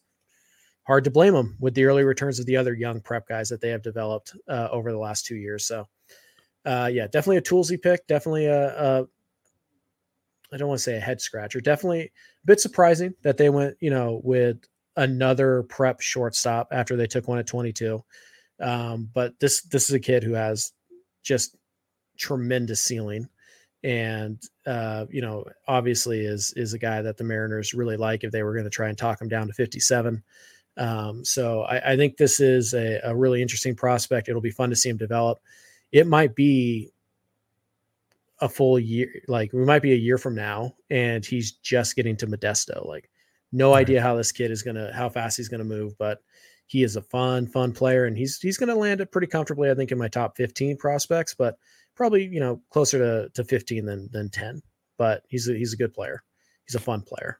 hard 0.86 1.04
to 1.04 1.10
blame 1.10 1.34
them 1.34 1.56
with 1.58 1.74
the 1.74 1.84
early 1.84 2.04
returns 2.04 2.38
of 2.38 2.46
the 2.46 2.56
other 2.56 2.74
young 2.74 3.00
prep 3.00 3.26
guys 3.26 3.48
that 3.48 3.60
they 3.60 3.70
have 3.70 3.82
developed 3.82 4.36
uh, 4.48 4.68
over 4.70 4.92
the 4.92 4.98
last 4.98 5.26
two 5.26 5.36
years. 5.36 5.66
So, 5.66 5.86
uh, 6.64 6.90
yeah, 6.92 7.06
definitely 7.06 7.38
a 7.38 7.42
toolsy 7.42 7.80
pick. 7.80 8.06
Definitely 8.06 8.46
a, 8.46 9.00
a 9.00 9.06
I 10.52 10.56
don't 10.56 10.68
want 10.68 10.78
to 10.78 10.84
say 10.84 10.96
a 10.96 11.00
head 11.00 11.20
scratcher. 11.20 11.60
Definitely 11.60 12.02
a 12.02 12.10
bit 12.46 12.60
surprising 12.60 13.14
that 13.22 13.36
they 13.36 13.50
went, 13.50 13.76
you 13.80 13.90
know, 13.90 14.20
with 14.22 14.58
another 14.96 15.62
prep 15.64 16.00
shortstop 16.00 16.68
after 16.72 16.96
they 16.96 17.06
took 17.06 17.28
one 17.28 17.38
at 17.38 17.46
22. 17.46 18.02
Um, 18.60 19.10
but 19.12 19.38
this 19.38 19.62
this 19.62 19.88
is 19.88 19.94
a 19.94 20.00
kid 20.00 20.22
who 20.22 20.32
has 20.32 20.72
just 21.22 21.56
tremendous 22.18 22.82
ceiling, 22.82 23.28
and 23.82 24.42
uh, 24.66 25.06
you 25.10 25.20
know, 25.20 25.44
obviously 25.68 26.20
is 26.20 26.52
is 26.56 26.72
a 26.72 26.78
guy 26.78 27.02
that 27.02 27.18
the 27.18 27.24
Mariners 27.24 27.74
really 27.74 27.96
like 27.96 28.24
if 28.24 28.32
they 28.32 28.42
were 28.42 28.54
going 28.54 28.64
to 28.64 28.70
try 28.70 28.88
and 28.88 28.96
talk 28.96 29.20
him 29.20 29.28
down 29.28 29.46
to 29.46 29.52
57. 29.52 30.22
Um, 30.78 31.24
so 31.24 31.62
I, 31.62 31.92
I, 31.92 31.96
think 31.96 32.18
this 32.18 32.38
is 32.38 32.74
a, 32.74 33.00
a 33.02 33.16
really 33.16 33.40
interesting 33.40 33.74
prospect. 33.74 34.28
It'll 34.28 34.42
be 34.42 34.50
fun 34.50 34.68
to 34.68 34.76
see 34.76 34.90
him 34.90 34.98
develop. 34.98 35.38
It 35.90 36.06
might 36.06 36.34
be 36.34 36.90
a 38.40 38.48
full 38.48 38.78
year, 38.78 39.08
like 39.26 39.54
we 39.54 39.64
might 39.64 39.80
be 39.80 39.92
a 39.92 39.96
year 39.96 40.18
from 40.18 40.34
now, 40.34 40.74
and 40.90 41.24
he's 41.24 41.52
just 41.52 41.96
getting 41.96 42.16
to 42.18 42.26
Modesto. 42.26 42.86
Like 42.86 43.08
no 43.52 43.74
idea 43.74 44.02
how 44.02 44.16
this 44.16 44.32
kid 44.32 44.50
is 44.50 44.62
gonna 44.62 44.92
how 44.94 45.08
fast 45.08 45.36
he's 45.36 45.48
gonna 45.48 45.64
move, 45.64 45.96
but 45.98 46.20
he 46.66 46.82
is 46.82 46.96
a 46.96 47.02
fun, 47.02 47.46
fun 47.46 47.72
player, 47.72 48.06
and 48.06 48.16
he's 48.16 48.38
he's 48.40 48.58
gonna 48.58 48.74
land 48.74 49.00
it 49.00 49.12
pretty 49.12 49.26
comfortably, 49.28 49.70
I 49.70 49.74
think, 49.74 49.92
in 49.92 49.98
my 49.98 50.08
top 50.08 50.36
15 50.36 50.76
prospects, 50.76 51.34
but 51.34 51.56
probably 51.94 52.24
you 52.24 52.40
know 52.40 52.60
closer 52.70 52.98
to, 52.98 53.30
to 53.30 53.44
15 53.44 53.84
than 53.84 54.08
than 54.12 54.30
10. 54.30 54.62
But 54.98 55.22
he's 55.28 55.48
a, 55.48 55.54
he's 55.54 55.72
a 55.72 55.76
good 55.76 55.92
player. 55.92 56.22
He's 56.66 56.74
a 56.74 56.80
fun 56.80 57.02
player. 57.02 57.38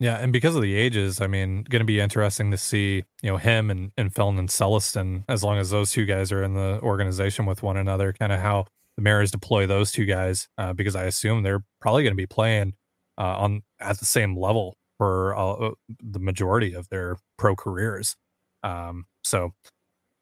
Yeah, 0.00 0.16
and 0.16 0.32
because 0.32 0.56
of 0.56 0.62
the 0.62 0.74
ages, 0.74 1.20
I 1.20 1.26
mean, 1.26 1.62
going 1.64 1.80
to 1.80 1.84
be 1.84 2.00
interesting 2.00 2.50
to 2.52 2.56
see, 2.56 3.04
you 3.22 3.30
know, 3.30 3.36
him 3.36 3.70
and 3.70 3.92
and 3.98 4.12
Felnin 4.12 4.48
Celesten, 4.48 5.24
as 5.28 5.44
long 5.44 5.58
as 5.58 5.70
those 5.70 5.92
two 5.92 6.06
guys 6.06 6.32
are 6.32 6.42
in 6.42 6.54
the 6.54 6.80
organization 6.82 7.44
with 7.44 7.62
one 7.62 7.76
another, 7.76 8.14
kind 8.14 8.32
of 8.32 8.40
how 8.40 8.66
the 8.96 9.02
Mariners 9.02 9.30
deploy 9.30 9.66
those 9.66 9.92
two 9.92 10.06
guys, 10.06 10.48
uh, 10.56 10.72
because 10.72 10.96
I 10.96 11.04
assume 11.04 11.42
they're 11.42 11.64
probably 11.80 12.02
going 12.02 12.12
to 12.12 12.16
be 12.16 12.26
playing 12.26 12.74
uh, 13.18 13.36
on 13.38 13.62
at 13.78 13.98
the 13.98 14.06
same 14.06 14.36
level 14.36 14.78
for 15.00 15.34
uh, 15.34 15.70
the 15.98 16.18
majority 16.18 16.74
of 16.74 16.86
their 16.90 17.16
pro 17.38 17.56
careers. 17.56 18.16
Um, 18.62 19.06
so, 19.24 19.54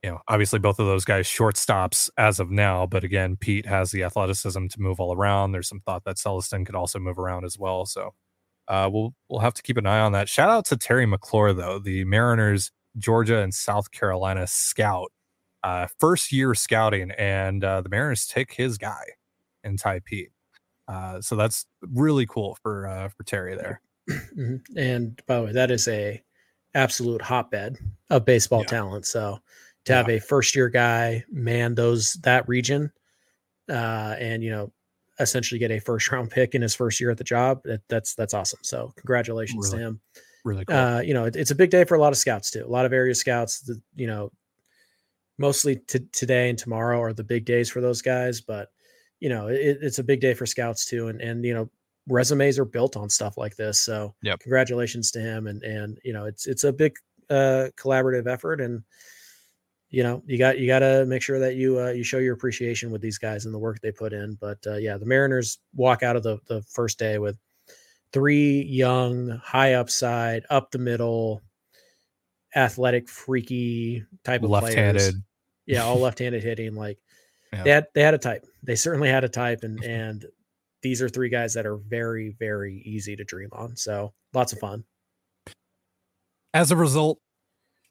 you 0.04 0.10
know, 0.10 0.20
obviously 0.28 0.60
both 0.60 0.78
of 0.78 0.86
those 0.86 1.04
guys 1.04 1.26
shortstops 1.26 2.08
as 2.16 2.38
of 2.38 2.52
now, 2.52 2.86
but 2.86 3.02
again, 3.02 3.34
Peete 3.34 3.66
has 3.66 3.90
the 3.90 4.04
athleticism 4.04 4.68
to 4.68 4.80
move 4.80 5.00
all 5.00 5.12
around. 5.12 5.50
There's 5.50 5.68
some 5.68 5.80
thought 5.80 6.04
that 6.04 6.14
Celesten 6.14 6.64
could 6.64 6.76
also 6.76 7.00
move 7.00 7.18
around 7.18 7.44
as 7.44 7.58
well. 7.58 7.86
So, 7.86 8.14
uh, 8.68 8.88
we'll 8.92 9.14
we'll 9.28 9.40
have 9.40 9.54
to 9.54 9.62
keep 9.62 9.78
an 9.78 9.86
eye 9.86 9.98
on 9.98 10.12
that. 10.12 10.28
Shout 10.28 10.48
out 10.48 10.64
to 10.66 10.76
Terry 10.76 11.06
McClure 11.06 11.52
though, 11.52 11.80
the 11.80 12.04
Mariners 12.04 12.70
Georgia 12.98 13.38
and 13.42 13.52
South 13.52 13.90
Carolina 13.90 14.46
scout, 14.46 15.10
uh, 15.64 15.88
first 15.98 16.30
year 16.30 16.54
scouting, 16.54 17.10
and 17.18 17.64
uh, 17.64 17.80
the 17.80 17.88
Mariners 17.88 18.26
take 18.28 18.52
his 18.52 18.78
guy 18.78 19.02
in 19.64 19.76
Tai 19.76 20.02
Peete. 20.04 20.30
Uh, 20.86 21.20
so 21.20 21.34
that's 21.34 21.66
really 21.82 22.26
cool 22.26 22.56
for 22.62 22.86
uh, 22.86 23.08
for 23.08 23.24
Terry 23.24 23.56
there. 23.56 23.80
And 24.76 25.20
by 25.26 25.36
the 25.36 25.42
way, 25.44 25.52
that 25.52 25.70
is 25.70 25.86
a 25.88 26.22
absolute 26.74 27.22
hotbed 27.22 27.78
of 28.10 28.24
baseball 28.24 28.60
yeah. 28.60 28.66
talent. 28.66 29.06
So 29.06 29.38
to 29.84 29.92
have 29.94 30.08
yeah. 30.08 30.16
a 30.16 30.20
first 30.20 30.54
year 30.54 30.68
guy 30.68 31.24
man 31.30 31.74
those 31.74 32.14
that 32.22 32.48
region, 32.48 32.92
uh, 33.68 34.16
and 34.18 34.42
you 34.42 34.50
know, 34.50 34.72
essentially 35.20 35.58
get 35.58 35.70
a 35.70 35.80
first 35.80 36.10
round 36.12 36.30
pick 36.30 36.54
in 36.54 36.62
his 36.62 36.74
first 36.74 37.00
year 37.00 37.10
at 37.10 37.18
the 37.18 37.24
job, 37.24 37.60
that, 37.64 37.82
that's 37.88 38.14
that's 38.14 38.34
awesome. 38.34 38.60
So 38.62 38.92
congratulations 38.96 39.68
really, 39.68 39.78
to 39.78 39.88
him. 39.88 40.00
Really 40.44 40.64
cool. 40.64 40.76
Uh, 40.76 41.00
you 41.00 41.14
know, 41.14 41.24
it, 41.24 41.36
it's 41.36 41.50
a 41.50 41.56
big 41.56 41.70
day 41.70 41.84
for 41.84 41.96
a 41.96 42.00
lot 42.00 42.12
of 42.12 42.18
scouts 42.18 42.50
too. 42.50 42.64
A 42.64 42.68
lot 42.68 42.86
of 42.86 42.92
area 42.92 43.14
scouts. 43.14 43.60
The, 43.60 43.80
you 43.96 44.06
know, 44.06 44.32
mostly 45.38 45.76
t- 45.76 46.06
today 46.12 46.48
and 46.48 46.58
tomorrow 46.58 47.00
are 47.00 47.12
the 47.12 47.24
big 47.24 47.44
days 47.44 47.70
for 47.70 47.80
those 47.80 48.02
guys, 48.02 48.40
but 48.40 48.70
you 49.20 49.28
know, 49.28 49.48
it, 49.48 49.78
it's 49.80 49.98
a 49.98 50.04
big 50.04 50.20
day 50.20 50.34
for 50.34 50.46
scouts 50.46 50.84
too. 50.84 51.08
And 51.08 51.20
and 51.20 51.44
you 51.44 51.54
know, 51.54 51.70
resumes 52.08 52.58
are 52.58 52.64
built 52.64 52.96
on 52.96 53.08
stuff 53.08 53.36
like 53.36 53.56
this. 53.56 53.80
So 53.80 54.14
yep. 54.22 54.40
congratulations 54.40 55.10
to 55.12 55.20
him. 55.20 55.46
And 55.46 55.62
and 55.62 55.98
you 56.04 56.12
know, 56.12 56.24
it's 56.24 56.46
it's 56.46 56.64
a 56.64 56.72
big 56.72 56.94
uh, 57.30 57.68
collaborative 57.76 58.26
effort, 58.26 58.60
and 58.60 58.82
you 59.90 60.02
know, 60.02 60.22
you 60.26 60.38
got 60.38 60.58
you 60.58 60.66
got 60.66 60.80
to 60.80 61.06
make 61.06 61.22
sure 61.22 61.38
that 61.38 61.54
you 61.54 61.80
uh, 61.80 61.90
you 61.90 62.04
show 62.04 62.18
your 62.18 62.34
appreciation 62.34 62.90
with 62.90 63.00
these 63.00 63.18
guys 63.18 63.44
and 63.44 63.54
the 63.54 63.58
work 63.58 63.80
they 63.80 63.92
put 63.92 64.12
in. 64.12 64.36
But 64.40 64.58
uh, 64.66 64.76
yeah, 64.76 64.98
the 64.98 65.06
Mariners 65.06 65.58
walk 65.74 66.02
out 66.02 66.16
of 66.16 66.22
the 66.22 66.38
the 66.46 66.62
first 66.62 66.98
day 66.98 67.18
with 67.18 67.38
three 68.12 68.62
young, 68.62 69.28
high 69.42 69.74
upside, 69.74 70.44
up 70.50 70.70
the 70.70 70.78
middle, 70.78 71.42
athletic, 72.54 73.08
freaky 73.08 74.04
type 74.24 74.42
of 74.42 74.50
left-handed. 74.50 75.00
Players. 75.00 75.14
Yeah, 75.66 75.84
all 75.84 75.98
left-handed 75.98 76.42
hitting. 76.42 76.74
Like 76.74 76.98
yeah. 77.52 77.62
they 77.62 77.70
had 77.70 77.86
they 77.94 78.02
had 78.02 78.14
a 78.14 78.18
type. 78.18 78.44
They 78.62 78.76
certainly 78.76 79.08
had 79.08 79.24
a 79.24 79.28
type, 79.28 79.60
and 79.62 79.82
and 79.84 80.26
these 80.82 81.02
are 81.02 81.08
three 81.08 81.28
guys 81.28 81.54
that 81.54 81.66
are 81.66 81.76
very 81.76 82.34
very 82.38 82.82
easy 82.84 83.16
to 83.16 83.24
dream 83.24 83.48
on. 83.52 83.76
So 83.76 84.12
lots 84.32 84.52
of 84.52 84.58
fun. 84.58 84.84
As 86.54 86.70
a 86.70 86.76
result, 86.76 87.18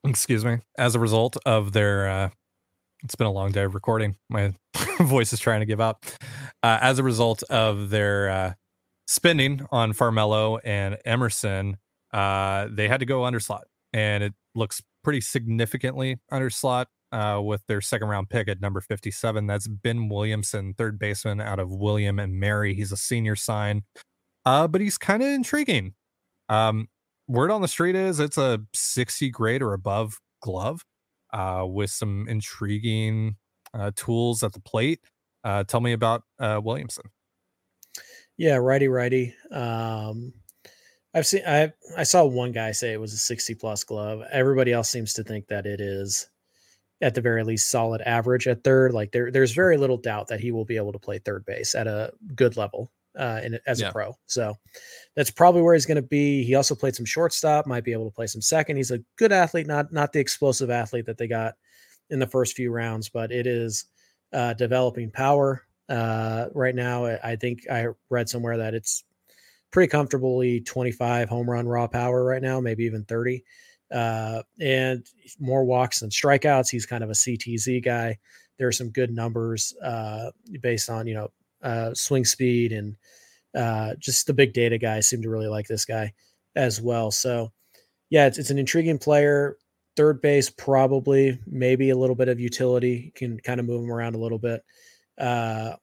excuse 0.04 0.44
me, 0.44 0.60
as 0.78 0.96
a 0.96 1.00
result 1.00 1.38
of 1.46 1.74
their, 1.74 2.10
uh, 2.10 2.30
it's 3.04 3.16
been 3.16 3.28
a 3.28 3.32
long 3.32 3.52
day 3.52 3.64
of 3.64 3.76
recording. 3.76 4.16
My 4.30 4.54
voice 5.00 5.32
is 5.32 5.40
trying 5.40 5.60
to 5.60 5.66
give 5.66 5.80
up. 5.80 6.06
Uh, 6.64 6.80
as 6.82 7.00
a 7.00 7.04
result 7.04 7.44
of 7.44 7.90
their 7.90 8.30
uh, 8.30 8.54
spending 9.08 9.66
on 9.72 9.94
Farmelo 9.94 10.60
and 10.64 10.98
Emerson, 11.06 11.78
uh, 12.14 12.68
they 12.72 12.88
had 12.88 13.00
to 13.02 13.06
go 13.06 13.26
under 13.26 13.40
slot, 13.40 13.66
and 13.94 14.24
it 14.24 14.34
looks 14.56 14.82
pretty 15.04 15.22
significantly 15.22 16.18
under 16.32 16.50
slot 16.50 16.88
uh, 17.12 17.40
with 17.44 17.66
their 17.68 17.82
second 17.82 18.08
round 18.08 18.30
pick 18.30 18.48
at 18.48 18.62
number 18.62 18.82
57. 18.82 19.48
That's 19.48 19.68
Ben 19.68 20.10
Williamson, 20.10 20.74
third 20.74 21.00
baseman 21.00 21.42
out 21.42 21.60
of 21.60 21.70
William 21.72 22.20
and 22.20 22.40
Mary. 22.40 22.74
He's 22.74 22.92
a 22.92 22.98
senior 22.98 23.36
sign, 23.36 23.84
uh, 24.46 24.68
but 24.68 24.82
he's 24.82 24.98
kind 24.98 25.24
of 25.24 25.30
intriguing. 25.30 25.94
Um, 26.50 26.88
word 27.28 27.52
on 27.52 27.62
the 27.62 27.68
street 27.68 27.96
is 27.96 28.20
it's 28.20 28.38
a 28.38 28.62
60 28.74 29.30
grade 29.30 29.62
or 29.62 29.74
above 29.74 30.20
glove 30.42 30.84
uh, 31.34 31.66
with 31.68 31.90
some 31.90 32.28
intriguing 32.28 33.36
uh, 33.74 33.92
tools 33.96 34.44
at 34.44 34.54
the 34.54 34.62
plate. 34.62 35.00
Uh, 35.44 35.64
tell 35.64 35.82
me 35.82 35.94
about 35.94 36.24
uh, 36.40 36.60
Williamson. 36.64 37.06
Yeah, 38.38 38.56
righty, 38.56 38.88
righty. 38.88 39.34
Um, 39.52 40.34
I've 41.14 41.26
seen 41.26 41.42
I 41.48 41.74
I 41.98 42.04
saw 42.04 42.26
one 42.26 42.52
guy 42.52 42.72
say 42.72 42.94
it 42.94 43.00
was 43.00 43.14
a 43.14 43.18
60 43.18 43.56
plus 43.56 43.84
glove. 43.84 44.22
Everybody 44.32 44.72
else 44.74 44.90
seems 44.90 45.14
to 45.14 45.24
think 45.24 45.48
that 45.48 45.66
it 45.66 45.82
is 45.82 46.30
at 47.02 47.14
the 47.14 47.22
very 47.22 47.44
least 47.44 47.70
solid 47.70 48.02
average 48.02 48.48
at 48.48 48.64
third. 48.64 48.94
Like 48.94 49.12
there 49.12 49.32
there's 49.32 49.52
very 49.52 49.78
little 49.78 49.98
doubt 49.98 50.28
that 50.28 50.40
he 50.40 50.52
will 50.52 50.66
be 50.66 50.78
able 50.78 50.94
to 50.94 51.00
play 51.00 51.20
third 51.20 51.46
base 51.46 51.76
at 51.76 51.88
a 51.88 52.12
good 52.36 52.58
level 52.58 52.92
uh 53.18 53.40
in 53.44 53.60
as 53.66 53.82
yeah. 53.82 53.90
a 53.90 53.92
pro. 53.92 54.16
So 54.26 54.56
that's 55.16 55.32
probably 55.32 55.62
where 55.62 55.74
he's 55.74 55.86
going 55.86 55.96
to 55.96 56.02
be. 56.02 56.44
He 56.44 56.56
also 56.56 56.76
played 56.76 56.96
some 56.96 57.06
shortstop, 57.06 57.66
might 57.66 57.84
be 57.84 57.94
able 57.94 58.10
to 58.10 58.16
play 58.16 58.28
some 58.28 58.42
second. 58.42 58.78
He's 58.78 58.92
a 58.92 59.04
good 59.18 59.32
athlete, 59.32 59.68
not 59.68 59.92
not 59.92 60.14
the 60.14 60.20
explosive 60.20 60.70
athlete 60.70 61.06
that 61.06 61.18
they 61.18 61.28
got 61.28 61.56
in 62.10 62.20
the 62.20 62.28
first 62.28 62.56
few 62.56 62.72
rounds, 62.72 63.10
but 63.10 63.32
it 63.32 63.48
is 63.48 63.86
uh 64.34 64.54
developing 64.54 65.12
power 65.12 65.64
uh, 65.90 66.48
right 66.54 66.76
now. 66.76 67.06
I 67.06 67.36
think 67.36 67.70
I 67.70 67.88
read 68.10 68.30
somewhere 68.30 68.58
that 68.58 68.74
it's 68.74 69.04
pretty 69.72 69.90
comfortably 69.90 70.62
25 70.62 71.30
home 71.30 71.50
run 71.50 71.68
raw 71.68 71.88
power 71.88 72.24
right 72.24 72.42
now, 72.42 72.60
maybe 72.60 72.86
even 72.86 73.04
30. 73.06 73.44
Uh, 73.92 74.44
and 74.60 75.06
more 75.40 75.64
walks 75.64 76.00
than 76.00 76.10
strikeouts. 76.10 76.70
He's 76.70 76.86
kind 76.86 77.04
of 77.04 77.10
a 77.10 77.14
CTZ 77.14 77.84
guy. 77.84 78.18
There 78.58 78.68
are 78.68 78.74
some 78.74 78.90
good 78.90 79.12
numbers 79.12 79.76
uh, 79.84 80.32
based 80.62 80.90
on, 80.90 81.08
you 81.08 81.14
know, 81.14 81.32
uh, 81.64 81.94
swing 81.94 82.26
speed 82.26 82.72
and 82.72 82.96
uh, 83.56 83.96
just 84.00 84.28
the 84.28 84.34
big 84.34 84.54
data 84.54 84.78
guys 84.78 85.08
seem 85.08 85.22
to 85.22 85.30
really 85.30 85.48
like 85.48 85.68
this 85.68 85.86
guy 85.86 86.14
as 86.56 86.82
well. 86.82 87.12
So, 87.12 87.52
yeah, 88.10 88.28
it's, 88.28 88.38
it's 88.38 88.50
an 88.50 88.60
intriguing 88.60 88.98
player. 88.98 89.58
Third 89.96 90.22
base, 90.22 90.50
probably, 90.50 91.40
maybe 91.48 91.90
a 91.90 91.98
little 91.98 92.16
bit 92.16 92.30
of 92.30 92.40
utility, 92.40 93.12
can 93.16 93.40
kind 93.40 93.60
of 93.60 93.66
move 93.66 93.84
him 93.84 93.92
around 93.92 94.16
a 94.16 94.20
little 94.20 94.38
bit. 94.38 94.64
Uh, 95.18 95.74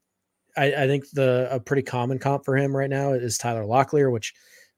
I, 0.57 0.67
I, 0.67 0.87
think 0.87 1.11
the 1.13 1.49
a 1.51 1.59
pretty 1.59 1.83
common 1.83 2.21
comp 2.21 2.45
for 2.45 2.57
him 2.57 2.77
right 2.77 2.91
now 2.91 3.13
is 3.13 3.39
Tyler 3.39 3.65
Locklear, 3.65 4.13
which 4.13 4.33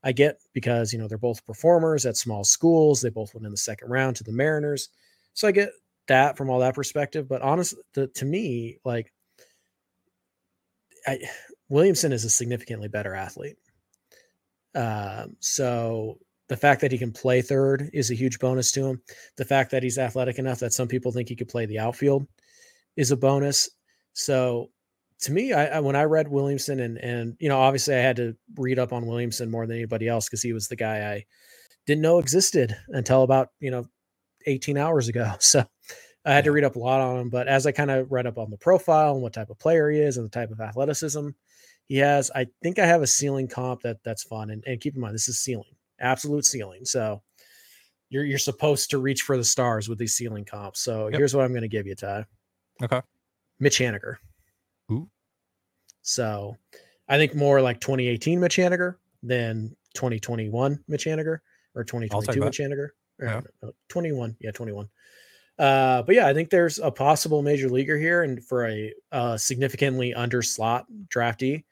I 0.06 0.12
get 0.12 0.38
because 0.52 0.92
you 0.92 1.00
know 1.00 1.08
they're 1.08 1.18
both 1.18 1.44
performers 1.44 2.06
at 2.06 2.16
small 2.16 2.44
schools. 2.44 3.00
They 3.00 3.10
both 3.10 3.34
went 3.34 3.44
in 3.44 3.50
the 3.50 3.56
second 3.56 3.90
round 3.90 4.14
to 4.16 4.24
the 4.24 4.32
Mariners, 4.32 4.88
so 5.34 5.48
I 5.48 5.50
get 5.50 5.70
that 6.06 6.36
from 6.36 6.48
all 6.48 6.60
that 6.60 6.76
perspective. 6.76 7.28
But 7.28 7.42
honestly, 7.42 7.80
the, 7.92 8.06
to 8.06 8.24
me, 8.24 8.78
like 8.84 9.12
I, 11.08 11.18
Williamson 11.68 12.12
is 12.12 12.24
a 12.24 12.30
significantly 12.30 12.86
better 12.86 13.16
athlete. 13.16 13.56
Um, 14.76 15.36
so 15.40 16.20
the 16.48 16.56
fact 16.56 16.82
that 16.82 16.92
he 16.92 16.98
can 16.98 17.10
play 17.10 17.42
third 17.42 17.90
is 17.92 18.12
a 18.12 18.14
huge 18.14 18.38
bonus 18.38 18.70
to 18.72 18.86
him. 18.86 19.02
The 19.36 19.44
fact 19.44 19.72
that 19.72 19.82
he's 19.82 19.98
athletic 19.98 20.38
enough 20.38 20.60
that 20.60 20.72
some 20.72 20.86
people 20.86 21.10
think 21.10 21.28
he 21.28 21.34
could 21.34 21.48
play 21.48 21.66
the 21.66 21.80
outfield 21.80 22.28
is 22.94 23.10
a 23.10 23.16
bonus. 23.16 23.70
So 24.12 24.70
to 25.22 25.32
me, 25.32 25.52
I, 25.52 25.66
I, 25.66 25.80
when 25.80 25.96
I 25.96 26.04
read 26.04 26.28
Williamson 26.28 26.80
and 26.80 26.98
and 26.98 27.36
you 27.38 27.48
know 27.48 27.58
obviously 27.58 27.94
I 27.94 27.98
had 27.98 28.16
to 28.16 28.36
read 28.56 28.78
up 28.78 28.92
on 28.92 29.06
Williamson 29.06 29.50
more 29.50 29.66
than 29.66 29.76
anybody 29.76 30.08
else 30.08 30.28
because 30.28 30.42
he 30.42 30.52
was 30.52 30.68
the 30.68 30.76
guy 30.76 31.12
I 31.12 31.24
didn't 31.86 32.02
know 32.02 32.18
existed 32.18 32.76
until 32.88 33.22
about 33.22 33.48
you 33.60 33.70
know 33.70 33.86
18 34.46 34.76
hours 34.76 35.08
ago. 35.08 35.32
So 35.40 35.64
I 36.24 36.34
had 36.34 36.44
to 36.44 36.52
read 36.52 36.64
up 36.64 36.74
a 36.74 36.80
lot 36.80 37.00
on 37.00 37.20
him. 37.20 37.30
But 37.30 37.46
as 37.46 37.66
I 37.66 37.72
kind 37.72 37.90
of 37.90 38.10
read 38.10 38.26
up 38.26 38.36
on 38.36 38.50
the 38.50 38.56
profile 38.56 39.12
and 39.12 39.22
what 39.22 39.32
type 39.32 39.48
of 39.48 39.60
player 39.60 39.88
he 39.90 40.00
is 40.00 40.16
and 40.16 40.26
the 40.26 40.30
type 40.30 40.50
of 40.50 40.60
athleticism 40.60 41.28
he 41.86 41.98
has, 41.98 42.32
I 42.34 42.48
think 42.64 42.80
I 42.80 42.86
have 42.86 43.02
a 43.02 43.06
ceiling 43.06 43.46
comp 43.46 43.82
that 43.82 43.98
that's 44.04 44.24
fun. 44.24 44.50
And, 44.50 44.64
and 44.66 44.80
keep 44.80 44.96
in 44.96 45.00
mind 45.00 45.14
this 45.14 45.28
is 45.28 45.40
ceiling, 45.40 45.76
absolute 46.00 46.44
ceiling. 46.44 46.84
So 46.84 47.22
you're 48.10 48.24
you're 48.24 48.38
supposed 48.38 48.90
to 48.90 48.98
reach 48.98 49.22
for 49.22 49.36
the 49.36 49.44
stars 49.44 49.88
with 49.88 49.98
these 49.98 50.14
ceiling 50.14 50.44
comps. 50.44 50.80
So 50.80 51.08
yep. 51.08 51.18
here's 51.18 51.34
what 51.34 51.44
I'm 51.44 51.52
going 51.52 51.62
to 51.62 51.68
give 51.68 51.86
you, 51.86 51.94
Ty. 51.94 52.26
Okay. 52.82 53.00
Mitch 53.60 53.78
Haniger. 53.78 54.16
So 56.06 56.56
I 57.08 57.18
think 57.18 57.34
more 57.34 57.60
like 57.60 57.80
2018 57.80 58.38
Mitch 58.38 58.56
Haniger 58.56 58.94
than 59.24 59.76
2021 59.94 60.78
Mitch 60.86 61.04
Haniger 61.04 61.40
or 61.74 61.82
2022 61.82 62.40
Mitch 62.40 62.58
Haniger. 62.58 62.88
Yeah. 63.20 63.40
21. 63.88 64.36
Yeah, 64.40 64.52
21. 64.52 64.88
Uh, 65.58 66.02
but 66.02 66.14
yeah, 66.14 66.28
I 66.28 66.34
think 66.34 66.50
there's 66.50 66.78
a 66.78 66.90
possible 66.90 67.42
major 67.42 67.68
leaguer 67.68 67.98
here, 67.98 68.22
and 68.22 68.44
for 68.44 68.66
a, 68.66 68.92
a 69.10 69.38
significantly 69.38 70.14
under 70.14 70.42
slot 70.42 70.86
draftee, 71.08 71.64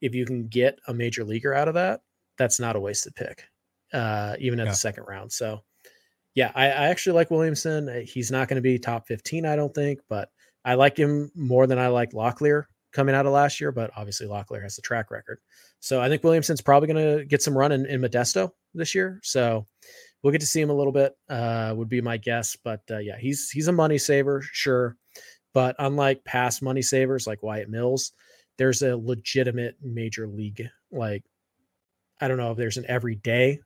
if 0.00 0.14
you 0.14 0.24
can 0.24 0.48
get 0.48 0.78
a 0.88 0.94
major 0.94 1.24
leaguer 1.24 1.54
out 1.54 1.68
of 1.68 1.74
that, 1.74 2.00
that's 2.38 2.58
not 2.58 2.74
a 2.74 2.80
wasted 2.80 3.14
pick, 3.14 3.44
uh, 3.92 4.34
even 4.38 4.58
at 4.60 4.64
yeah. 4.64 4.72
the 4.72 4.76
second 4.76 5.04
round. 5.04 5.30
So, 5.30 5.62
yeah, 6.34 6.52
I, 6.54 6.66
I 6.66 6.88
actually 6.88 7.16
like 7.16 7.30
Williamson. 7.30 8.04
He's 8.06 8.30
not 8.30 8.48
going 8.48 8.56
to 8.56 8.62
be 8.62 8.78
top 8.78 9.06
15, 9.06 9.44
I 9.44 9.56
don't 9.56 9.74
think, 9.74 10.00
but 10.08 10.30
I 10.64 10.74
like 10.74 10.96
him 10.96 11.30
more 11.34 11.66
than 11.66 11.78
I 11.78 11.88
like 11.88 12.12
Locklear 12.12 12.64
coming 12.98 13.14
out 13.14 13.26
of 13.26 13.32
last 13.32 13.60
year, 13.60 13.70
but 13.70 13.92
obviously 13.94 14.26
Locklear 14.26 14.60
has 14.60 14.74
the 14.74 14.82
track 14.82 15.12
record. 15.12 15.38
So 15.78 16.00
I 16.00 16.08
think 16.08 16.24
Williamson's 16.24 16.60
probably 16.60 16.92
going 16.92 17.18
to 17.18 17.24
get 17.24 17.40
some 17.40 17.56
run 17.56 17.70
in, 17.70 17.86
in, 17.86 18.00
Modesto 18.00 18.50
this 18.74 18.92
year. 18.92 19.20
So 19.22 19.68
we'll 20.20 20.32
get 20.32 20.40
to 20.40 20.48
see 20.48 20.60
him 20.60 20.70
a 20.70 20.74
little 20.74 20.92
bit. 20.92 21.16
Uh, 21.28 21.74
would 21.76 21.88
be 21.88 22.00
my 22.00 22.16
guess, 22.16 22.56
but 22.56 22.80
uh, 22.90 22.98
yeah, 22.98 23.16
he's 23.16 23.50
he's 23.50 23.68
a 23.68 23.72
money 23.72 23.98
saver, 23.98 24.42
sure. 24.42 24.96
But 25.54 25.76
unlike 25.78 26.24
past 26.24 26.60
money 26.60 26.82
savers 26.82 27.24
like 27.24 27.40
Wyatt 27.40 27.70
Mills, 27.70 28.10
there's 28.56 28.82
a 28.82 28.96
legitimate 28.96 29.76
major 29.80 30.26
league 30.26 30.66
like 30.90 31.22
I 32.20 32.26
don't 32.26 32.36
know 32.36 32.50
if 32.50 32.56
there's 32.56 32.78
an 32.78 32.86
everyday 32.88 33.60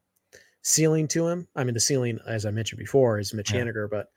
ceiling 0.61 1.09
to 1.09 1.27
him. 1.27 1.49
I 1.57 1.65
mean, 1.65 1.73
the 1.73 1.81
ceiling, 1.81 2.19
as 2.27 2.45
I 2.45 2.51
mentioned 2.51 2.81
before, 2.81 3.19
is 3.19 3.33
Mitch 3.33 3.51
Yeah. 3.51 3.63
Haniger, 3.63 3.89
but 3.89 4.09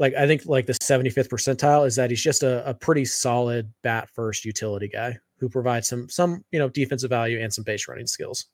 like 0.00 0.14
I 0.14 0.26
think 0.26 0.42
like 0.46 0.66
the 0.66 0.72
75th 0.72 1.28
percentile 1.28 1.86
is 1.86 1.94
that 1.94 2.10
he's 2.10 2.22
just 2.22 2.42
a, 2.42 2.68
a 2.68 2.74
pretty 2.74 3.04
solid 3.04 3.72
bat 3.84 4.08
first 4.12 4.44
utility 4.44 4.88
guy 4.88 5.16
who 5.38 5.48
provides 5.48 5.86
some 5.86 6.08
some 6.08 6.44
you 6.50 6.58
know 6.58 6.68
defensive 6.68 7.10
value 7.10 7.38
and 7.38 7.52
some 7.54 7.62
base 7.62 7.86
running 7.86 8.08
skills. 8.08 8.46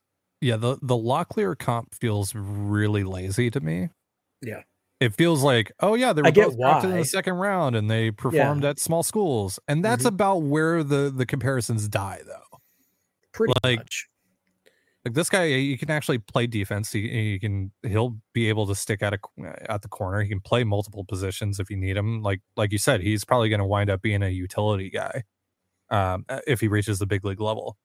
Yeah, 0.43 0.57
the 0.57 0.77
the 0.83 0.97
Locklear 0.97 1.59
comp 1.59 1.95
feels 1.95 2.35
really 2.35 3.05
lazy 3.05 3.51
to 3.51 3.61
me. 3.61 3.89
Yeah. 4.43 4.63
It 4.99 5.15
feels 5.15 5.43
like, 5.43 5.73
oh 5.81 5.95
yeah, 5.95 6.13
they 6.13 6.23
were 6.23 6.29
I 6.29 6.31
both 6.31 6.57
drafted 6.57 6.91
in 6.91 6.97
the 6.97 7.05
second 7.05 7.35
round 7.35 7.77
and 7.77 7.91
they 7.91 8.11
performed 8.11 8.65
at 8.65 8.79
small 8.79 9.03
schools. 9.03 9.59
And 9.69 9.85
that's 9.85 10.05
Mhm. 10.05 10.09
about 10.09 10.37
where 10.43 10.83
the 10.83 11.13
the 11.15 11.27
comparisons 11.27 11.89
die 11.89 12.21
though. 12.27 12.59
Pretty 13.33 13.53
Like, 13.63 13.79
much. 13.81 14.09
Like 15.07 15.15
this 15.15 15.31
guy, 15.31 15.45
you 15.45 15.79
can 15.79 15.89
actually 15.89 16.19
play 16.19 16.49
defense. 16.49 16.91
He, 16.91 17.09
he 17.09 17.39
can 17.39 17.71
he'll 17.85 18.19
be 18.35 18.49
able 18.49 18.67
to 18.67 18.75
stick 18.75 19.05
out 19.05 19.15
a 19.15 19.19
at 19.71 19.83
the 19.83 19.89
corner. 19.89 20.21
He 20.21 20.29
can 20.29 20.41
play 20.41 20.65
multiple 20.65 21.05
positions 21.05 21.61
if 21.61 21.71
you 21.71 21.77
need 21.77 21.97
him. 21.97 22.23
Like 22.23 22.41
like 22.57 22.73
you 22.73 22.79
said, 22.79 23.03
he's 23.03 23.25
probably 23.25 23.49
going 23.49 23.61
to 23.61 23.67
wind 23.67 23.89
up 23.89 24.03
being 24.03 24.25
a 24.25 24.31
utility 24.31 24.91
guy 24.91 25.23
um, 25.91 26.25
uh, 26.29 26.41
if 26.49 26.61
he 26.61 26.67
reaches 26.67 26.99
the 26.99 27.07
big 27.07 27.25
league 27.25 27.41
level. 27.41 27.77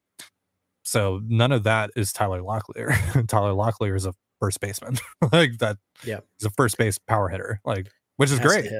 So 0.83 1.21
none 1.23 1.51
of 1.51 1.61
that 1.61 1.91
is 1.95 2.11
Tyler 2.11 2.41
Locklear. 2.41 3.27
Tyler 3.27 3.51
Locklear 3.51 3.95
is 3.95 4.07
a 4.07 4.15
first 4.39 4.59
baseman. 4.59 4.97
like 5.31 5.59
that. 5.59 5.77
Yeah. 6.03 6.21
he's 6.39 6.47
a 6.47 6.49
first 6.49 6.79
base 6.79 6.97
power 6.97 7.29
hitter. 7.29 7.61
Like 7.63 7.87
which 8.17 8.31
is 8.31 8.39
Has 8.39 8.47
great, 8.47 8.71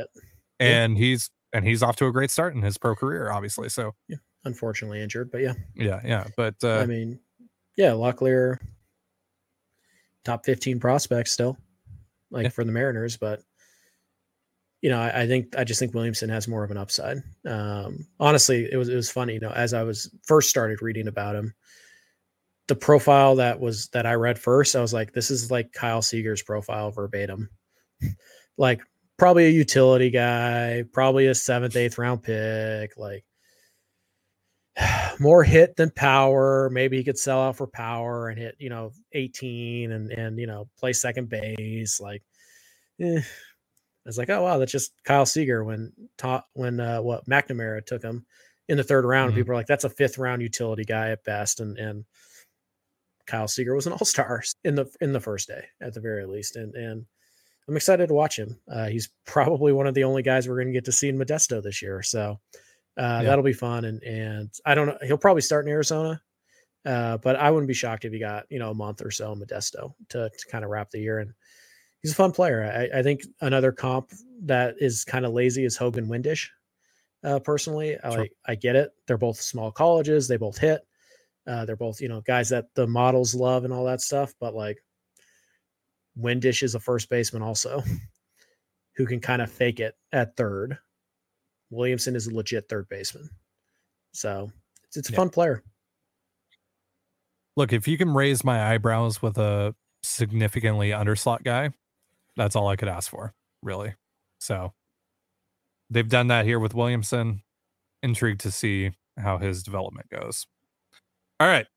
and 0.60 0.98
he's 0.98 1.30
and 1.54 1.64
he's 1.64 1.84
off 1.84 1.96
to 1.98 2.08
a 2.08 2.12
great 2.12 2.32
start 2.32 2.56
in 2.56 2.64
his 2.64 2.80
pro 2.80 2.96
career, 2.96 3.32
obviously. 3.32 3.70
So 3.70 3.92
Unfortunately 4.46 5.00
injured, 5.00 5.30
but 5.32 5.42
yeah. 5.42 5.54
yeah, 5.76 6.02
yeah. 6.04 6.26
But 6.36 6.56
uh, 6.64 6.80
I 6.80 6.88
mean, 6.88 7.20
yeah, 7.82 7.92
Locklear 7.94 8.60
top 10.24 10.46
15 10.46 10.80
prospects 10.80 11.32
still, 11.32 11.58
like 12.30 12.44
Yeah. 12.44 12.50
for 12.50 12.64
the 12.64 12.72
Mariners, 12.72 13.18
but 13.18 13.42
you 14.82 14.90
know, 14.92 15.00
I, 15.00 15.22
I 15.22 15.28
think 15.28 15.56
I 15.58 15.64
just 15.64 15.80
think 15.80 15.94
Williamson 15.96 16.30
has 16.30 16.48
more 16.48 16.64
of 16.64 16.70
an 16.70 16.78
upside. 16.78 17.18
Um, 17.48 18.06
honestly, 18.20 18.68
it 18.72 18.78
was 18.78 18.88
it 18.90 18.96
was 18.96 19.10
funny, 19.12 19.34
you 19.34 19.40
know, 19.40 19.52
as 19.52 19.74
I 19.74 19.82
was 19.84 20.14
first 20.24 20.50
started 20.50 20.82
reading 20.84 21.08
about 21.08 21.36
him, 21.36 21.54
the 22.68 22.76
profile 22.76 23.36
that 23.38 23.60
was 23.60 23.88
that 23.90 24.06
I 24.06 24.14
read 24.14 24.38
first, 24.38 24.76
I 24.76 24.82
was 24.82 24.94
like, 24.94 25.12
this 25.14 25.32
is 25.32 25.50
like 25.50 25.74
Kyle 25.74 26.02
Seager's 26.04 26.44
profile 26.44 26.92
verbatim. 26.92 27.50
like 28.58 28.82
probably 29.18 29.46
a 29.46 29.50
utility 29.50 30.12
guy, 30.12 30.84
probably 30.94 31.28
a 31.28 31.36
seventh, 31.36 31.76
eighth 31.76 31.98
round 31.98 32.22
pick, 32.22 32.96
like 32.98 33.24
more 35.20 35.44
hit 35.44 35.76
than 35.76 35.92
power. 35.92 36.70
Maybe 36.72 36.98
he 36.98 37.04
could 37.04 37.18
sell 37.18 37.42
out 37.42 37.58
for 37.58 37.68
power 37.68 38.30
and 38.30 38.40
hit, 38.40 38.56
you 38.60 38.70
know, 38.70 38.92
18 39.14 39.92
and 39.92 40.12
and 40.12 40.40
you 40.40 40.48
know, 40.48 40.70
play 40.80 40.94
second 40.94 41.30
base. 41.30 42.00
Like, 42.00 42.24
eh. 43.00 43.20
I 43.20 44.10
was 44.10 44.18
like, 44.18 44.30
oh 44.30 44.44
wow, 44.44 44.58
that's 44.58 44.72
just 44.72 44.94
Kyle 45.04 45.28
Seager 45.28 45.64
when 45.64 45.94
taught 46.18 46.46
when 46.54 46.80
uh 46.80 47.02
what 47.02 47.26
McNamara 47.28 47.86
took 47.86 48.02
him 48.04 48.26
in 48.68 48.78
the 48.78 48.84
third 48.84 49.06
round. 49.06 49.34
Mhm. 49.34 49.36
People 49.36 49.52
are 49.52 49.56
like, 49.56 49.68
that's 49.68 49.84
a 49.84 49.90
fifth 49.90 50.18
round 50.18 50.42
utility 50.42 50.84
guy 50.84 51.12
at 51.12 51.24
best. 51.24 51.60
And 51.60 51.78
and 51.78 52.06
Kyle 53.28 53.48
Seager 53.48 53.76
was 53.76 53.88
an 53.88 53.94
all-star 54.00 54.44
in 54.64 54.76
the 54.76 54.88
in 55.02 55.14
the 55.14 55.20
first 55.20 55.48
day 55.48 55.66
at 55.82 55.94
the 55.94 56.02
very 56.02 56.26
least. 56.26 56.56
And 56.56 56.74
and 56.76 57.06
I'm 57.68 57.76
excited 57.76 58.08
to 58.08 58.14
watch 58.14 58.40
him. 58.40 58.60
Uh, 58.68 58.88
he's 58.88 59.10
probably 59.26 59.72
one 59.72 59.86
of 59.88 59.94
the 59.94 60.04
only 60.04 60.24
guys 60.24 60.48
we're 60.48 60.56
going 60.56 60.68
to 60.68 60.74
get 60.74 60.86
to 60.86 60.92
see 60.92 61.10
in 61.10 61.18
Modesto 61.18 61.62
this 61.62 61.82
year. 61.82 62.02
So 62.02 62.40
uh, 63.02 63.20
Yeah. 63.22 63.24
that'll 63.24 63.44
be 63.44 63.54
fun. 63.54 63.86
And 63.86 64.04
and 64.04 64.54
I 64.66 64.76
don't 64.76 64.88
know, 64.88 64.98
he'll 65.04 65.18
probably 65.18 65.42
start 65.42 65.66
in 65.66 65.72
Arizona, 65.72 66.22
uh, 66.86 67.18
but 67.18 67.36
I 67.36 67.50
wouldn't 67.52 67.68
be 67.68 67.74
shocked 67.74 68.06
if 68.06 68.14
he 68.14 68.20
got 68.20 68.46
you 68.50 68.60
know 68.60 68.72
a 68.72 68.76
month 68.76 69.02
or 69.04 69.12
so 69.12 69.32
in 69.34 69.40
Modesto 69.40 69.94
to, 70.10 70.30
to 70.30 70.46
kind 70.50 70.64
of 70.64 70.70
wrap 70.70 70.90
the 70.92 71.00
year. 71.00 71.20
And 71.20 71.34
he's 72.02 72.12
a 72.12 72.16
fun 72.16 72.32
player. 72.32 72.64
I, 72.64 73.00
I 73.00 73.04
think 73.04 73.22
another 73.42 73.72
comp 73.72 74.12
that 74.44 74.76
is 74.80 75.04
kind 75.04 75.26
of 75.26 75.34
lazy 75.34 75.66
is 75.66 75.76
Hogan 75.78 76.08
Windisch. 76.08 76.50
Uh, 77.24 77.40
personally, 77.40 77.98
I 78.04 78.10
Sure. 78.16 78.28
I 78.48 78.56
get 78.56 78.76
it. 78.76 78.92
They're 79.08 79.18
both 79.18 79.40
small 79.42 79.72
colleges. 79.72 80.28
They 80.28 80.38
both 80.38 80.58
hit. 80.58 80.82
Uh, 81.48 81.66
they're 81.66 81.76
both 81.76 82.00
you 82.02 82.08
know 82.10 82.22
guys 82.22 82.50
that 82.50 82.66
the 82.76 82.88
models 82.88 83.34
love 83.36 83.64
and 83.66 83.74
all 83.74 83.86
that 83.86 84.02
stuff. 84.02 84.34
But 84.40 84.54
like 84.56 84.78
Windisch 86.18 86.64
is 86.64 86.76
a 86.76 86.80
first 86.80 87.10
baseman 87.10 87.42
also, 87.42 87.84
who 88.96 89.06
can 89.06 89.20
kind 89.20 89.42
of 89.42 89.52
fake 89.52 89.80
it 89.80 89.96
at 90.12 90.36
third. 90.36 90.78
Williamson 91.72 92.16
is 92.16 92.28
a 92.28 92.34
legit 92.36 92.70
third 92.70 92.88
baseman. 92.90 93.30
So 94.14 94.52
it's, 94.84 94.98
it's 94.98 95.10
a 95.10 95.14
Yeah. 95.14 95.18
fun 95.18 95.30
player. 95.30 95.64
look, 97.58 97.74
if 97.74 97.88
you 97.88 97.98
can 97.98 98.14
raise 98.14 98.44
my 98.46 98.72
eyebrows 98.74 99.22
with 99.22 99.38
a 99.38 99.76
significantly 100.04 100.92
underslot 100.92 101.44
guy, 101.44 101.70
that's 102.38 102.56
all 102.56 102.68
I 102.70 102.76
could 102.78 102.88
ask 102.88 103.10
for, 103.10 103.34
really. 103.62 103.94
So 104.40 104.74
they've 105.90 106.08
done 106.08 106.28
that 106.28 106.46
here 106.46 106.60
with 106.60 106.74
Williamson. 106.74 107.44
Intrigued 108.04 108.40
to 108.42 108.52
see 108.52 108.92
how 109.18 109.38
his 109.38 109.64
development 109.64 110.10
goes. 110.10 110.48
All 111.40 111.48
right. 111.48 111.68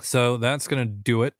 So 0.00 0.36
that's 0.38 0.66
going 0.68 0.86
to 0.86 0.92
do 0.92 1.24
it. 1.24 1.34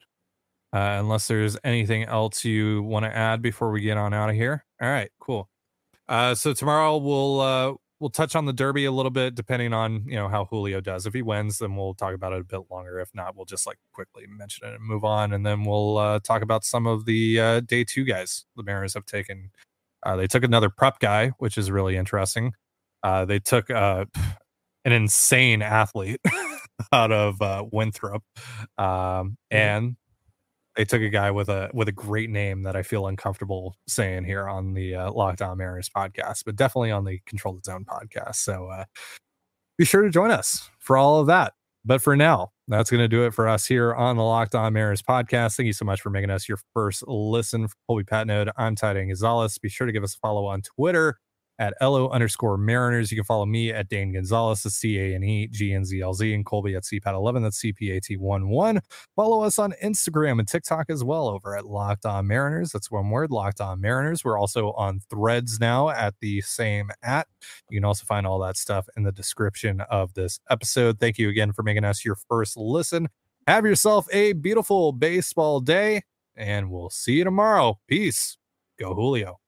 Uh, 0.73 0.97
unless 0.99 1.27
there's 1.27 1.57
anything 1.63 2.03
else 2.03 2.43
you 2.43 2.83
want 2.83 3.05
to 3.05 3.15
add 3.15 3.41
before 3.41 3.71
we 3.71 3.79
get 3.81 3.97
on 3.97 4.13
out 4.13 4.29
of 4.29 4.35
here. 4.35 4.65
All 4.81 4.89
right, 4.89 5.09
cool. 5.19 5.49
Uh, 6.07 6.35
so 6.35 6.53
tomorrow 6.53 6.97
we'll 6.97 7.39
uh, 7.39 7.73
we'll 7.99 8.09
touch 8.09 8.35
on 8.35 8.45
the 8.45 8.53
derby 8.53 8.85
a 8.85 8.91
little 8.91 9.11
bit, 9.11 9.35
depending 9.35 9.73
on 9.73 10.03
you 10.07 10.15
know 10.15 10.27
how 10.27 10.45
Julio 10.45 10.81
does. 10.81 11.05
If 11.05 11.13
he 11.13 11.21
wins, 11.21 11.59
then 11.59 11.75
we'll 11.75 11.93
talk 11.93 12.13
about 12.13 12.33
it 12.33 12.41
a 12.41 12.43
bit 12.43 12.69
longer. 12.69 12.99
If 12.99 13.09
not, 13.13 13.35
we'll 13.35 13.45
just 13.45 13.65
like 13.65 13.77
quickly 13.93 14.25
mention 14.27 14.67
it 14.67 14.75
and 14.75 14.83
move 14.83 15.03
on, 15.03 15.33
and 15.33 15.45
then 15.45 15.63
we'll 15.63 15.97
uh, 15.97 16.19
talk 16.19 16.41
about 16.41 16.63
some 16.63 16.85
of 16.87 17.05
the 17.05 17.39
uh, 17.39 17.59
day 17.61 17.83
two 17.83 18.03
guys 18.03 18.45
the 18.55 18.63
Mariners 18.63 18.93
have 18.93 19.05
taken. 19.05 19.51
Uh, 20.03 20.15
they 20.15 20.27
took 20.27 20.43
another 20.43 20.69
prep 20.69 20.99
guy, 20.99 21.29
which 21.39 21.57
is 21.57 21.71
really 21.71 21.97
interesting. 21.97 22.53
Uh, 23.01 23.25
they 23.25 23.39
took 23.39 23.69
uh, 23.71 24.05
an 24.85 24.91
insane 24.91 25.61
athlete 25.61 26.21
out 26.91 27.11
of 27.11 27.41
uh, 27.41 27.63
Winthrop, 27.71 28.23
um, 28.77 29.37
and 29.49 29.95
they 30.75 30.85
took 30.85 31.01
a 31.01 31.09
guy 31.09 31.31
with 31.31 31.49
a 31.49 31.69
with 31.73 31.87
a 31.87 31.93
great 31.93 32.29
name 32.29 32.63
that 32.63 32.75
I 32.75 32.83
feel 32.83 33.07
uncomfortable 33.07 33.75
saying 33.87 34.25
here 34.25 34.47
on 34.47 34.73
the 34.73 34.95
uh, 34.95 35.11
Locked 35.11 35.41
On 35.41 35.57
Mariners 35.57 35.89
podcast, 35.89 36.43
but 36.45 36.55
definitely 36.55 36.91
on 36.91 37.05
the 37.05 37.19
Control 37.25 37.55
the 37.55 37.61
Zone 37.63 37.85
podcast. 37.85 38.35
So 38.35 38.67
uh, 38.67 38.85
be 39.77 39.85
sure 39.85 40.01
to 40.01 40.09
join 40.09 40.31
us 40.31 40.69
for 40.79 40.97
all 40.97 41.19
of 41.19 41.27
that. 41.27 41.53
But 41.87 42.01
for 42.01 42.15
now, 42.15 42.51
that's 42.67 42.89
going 42.89 43.03
to 43.03 43.07
do 43.07 43.25
it 43.25 43.33
for 43.33 43.47
us 43.47 43.65
here 43.65 43.93
on 43.93 44.17
the 44.17 44.23
Locked 44.23 44.55
On 44.55 44.73
Mariners 44.73 45.03
podcast. 45.03 45.55
Thank 45.55 45.67
you 45.67 45.73
so 45.73 45.85
much 45.85 46.01
for 46.01 46.09
making 46.09 46.31
us 46.31 46.49
your 46.49 46.57
first 46.73 47.07
listen. 47.07 47.67
For 47.67 47.75
Colby 47.87 48.03
Patnode, 48.03 48.51
I'm 48.57 48.75
Ty 48.75 48.93
Dane 48.93 49.07
Gonzalez. 49.07 49.57
Be 49.59 49.69
sure 49.69 49.85
to 49.85 49.93
give 49.93 50.03
us 50.03 50.15
a 50.15 50.17
follow 50.17 50.45
on 50.45 50.61
Twitter 50.61 51.19
at 51.59 51.73
LO 51.81 52.09
underscore 52.09 52.57
Mariners. 52.57 53.11
You 53.11 53.17
can 53.17 53.23
follow 53.23 53.45
me 53.45 53.71
at 53.71 53.87
Dane 53.87 54.13
Gonzalez, 54.13 54.63
the 54.63 54.69
C 54.69 54.99
A 54.99 55.15
N 55.15 55.23
E 55.23 55.47
G 55.47 55.73
N 55.73 55.85
Z 55.85 56.01
L 56.01 56.13
Z, 56.13 56.33
and 56.33 56.45
Colby 56.45 56.75
at 56.75 56.83
CPAT11, 56.83 57.43
that's 57.43 57.61
CPAT11. 57.61 58.81
Follow 59.15 59.43
us 59.43 59.59
on 59.59 59.73
Instagram 59.83 60.39
and 60.39 60.47
TikTok 60.47 60.89
as 60.89 61.03
well 61.03 61.27
over 61.27 61.55
at 61.55 61.65
Locked 61.65 62.05
On 62.05 62.27
Mariners. 62.27 62.71
That's 62.71 62.91
one 62.91 63.09
word, 63.09 63.31
Locked 63.31 63.61
On 63.61 63.79
Mariners. 63.79 64.23
We're 64.23 64.39
also 64.39 64.71
on 64.73 65.01
threads 65.09 65.59
now 65.59 65.89
at 65.89 66.15
the 66.21 66.41
same 66.41 66.89
at. 67.03 67.27
You 67.69 67.77
can 67.77 67.85
also 67.85 68.05
find 68.05 68.27
all 68.27 68.39
that 68.39 68.57
stuff 68.57 68.87
in 68.97 69.03
the 69.03 69.11
description 69.11 69.81
of 69.89 70.13
this 70.13 70.39
episode. 70.49 70.99
Thank 70.99 71.17
you 71.17 71.29
again 71.29 71.53
for 71.53 71.63
making 71.63 71.85
us 71.85 72.03
your 72.03 72.17
first 72.27 72.57
listen. 72.57 73.07
Have 73.47 73.65
yourself 73.65 74.07
a 74.11 74.33
beautiful 74.33 74.91
baseball 74.91 75.59
day, 75.59 76.01
and 76.35 76.71
we'll 76.71 76.89
see 76.89 77.13
you 77.13 77.23
tomorrow. 77.23 77.79
Peace. 77.87 78.37
Go 78.79 78.93
Julio. 78.93 79.44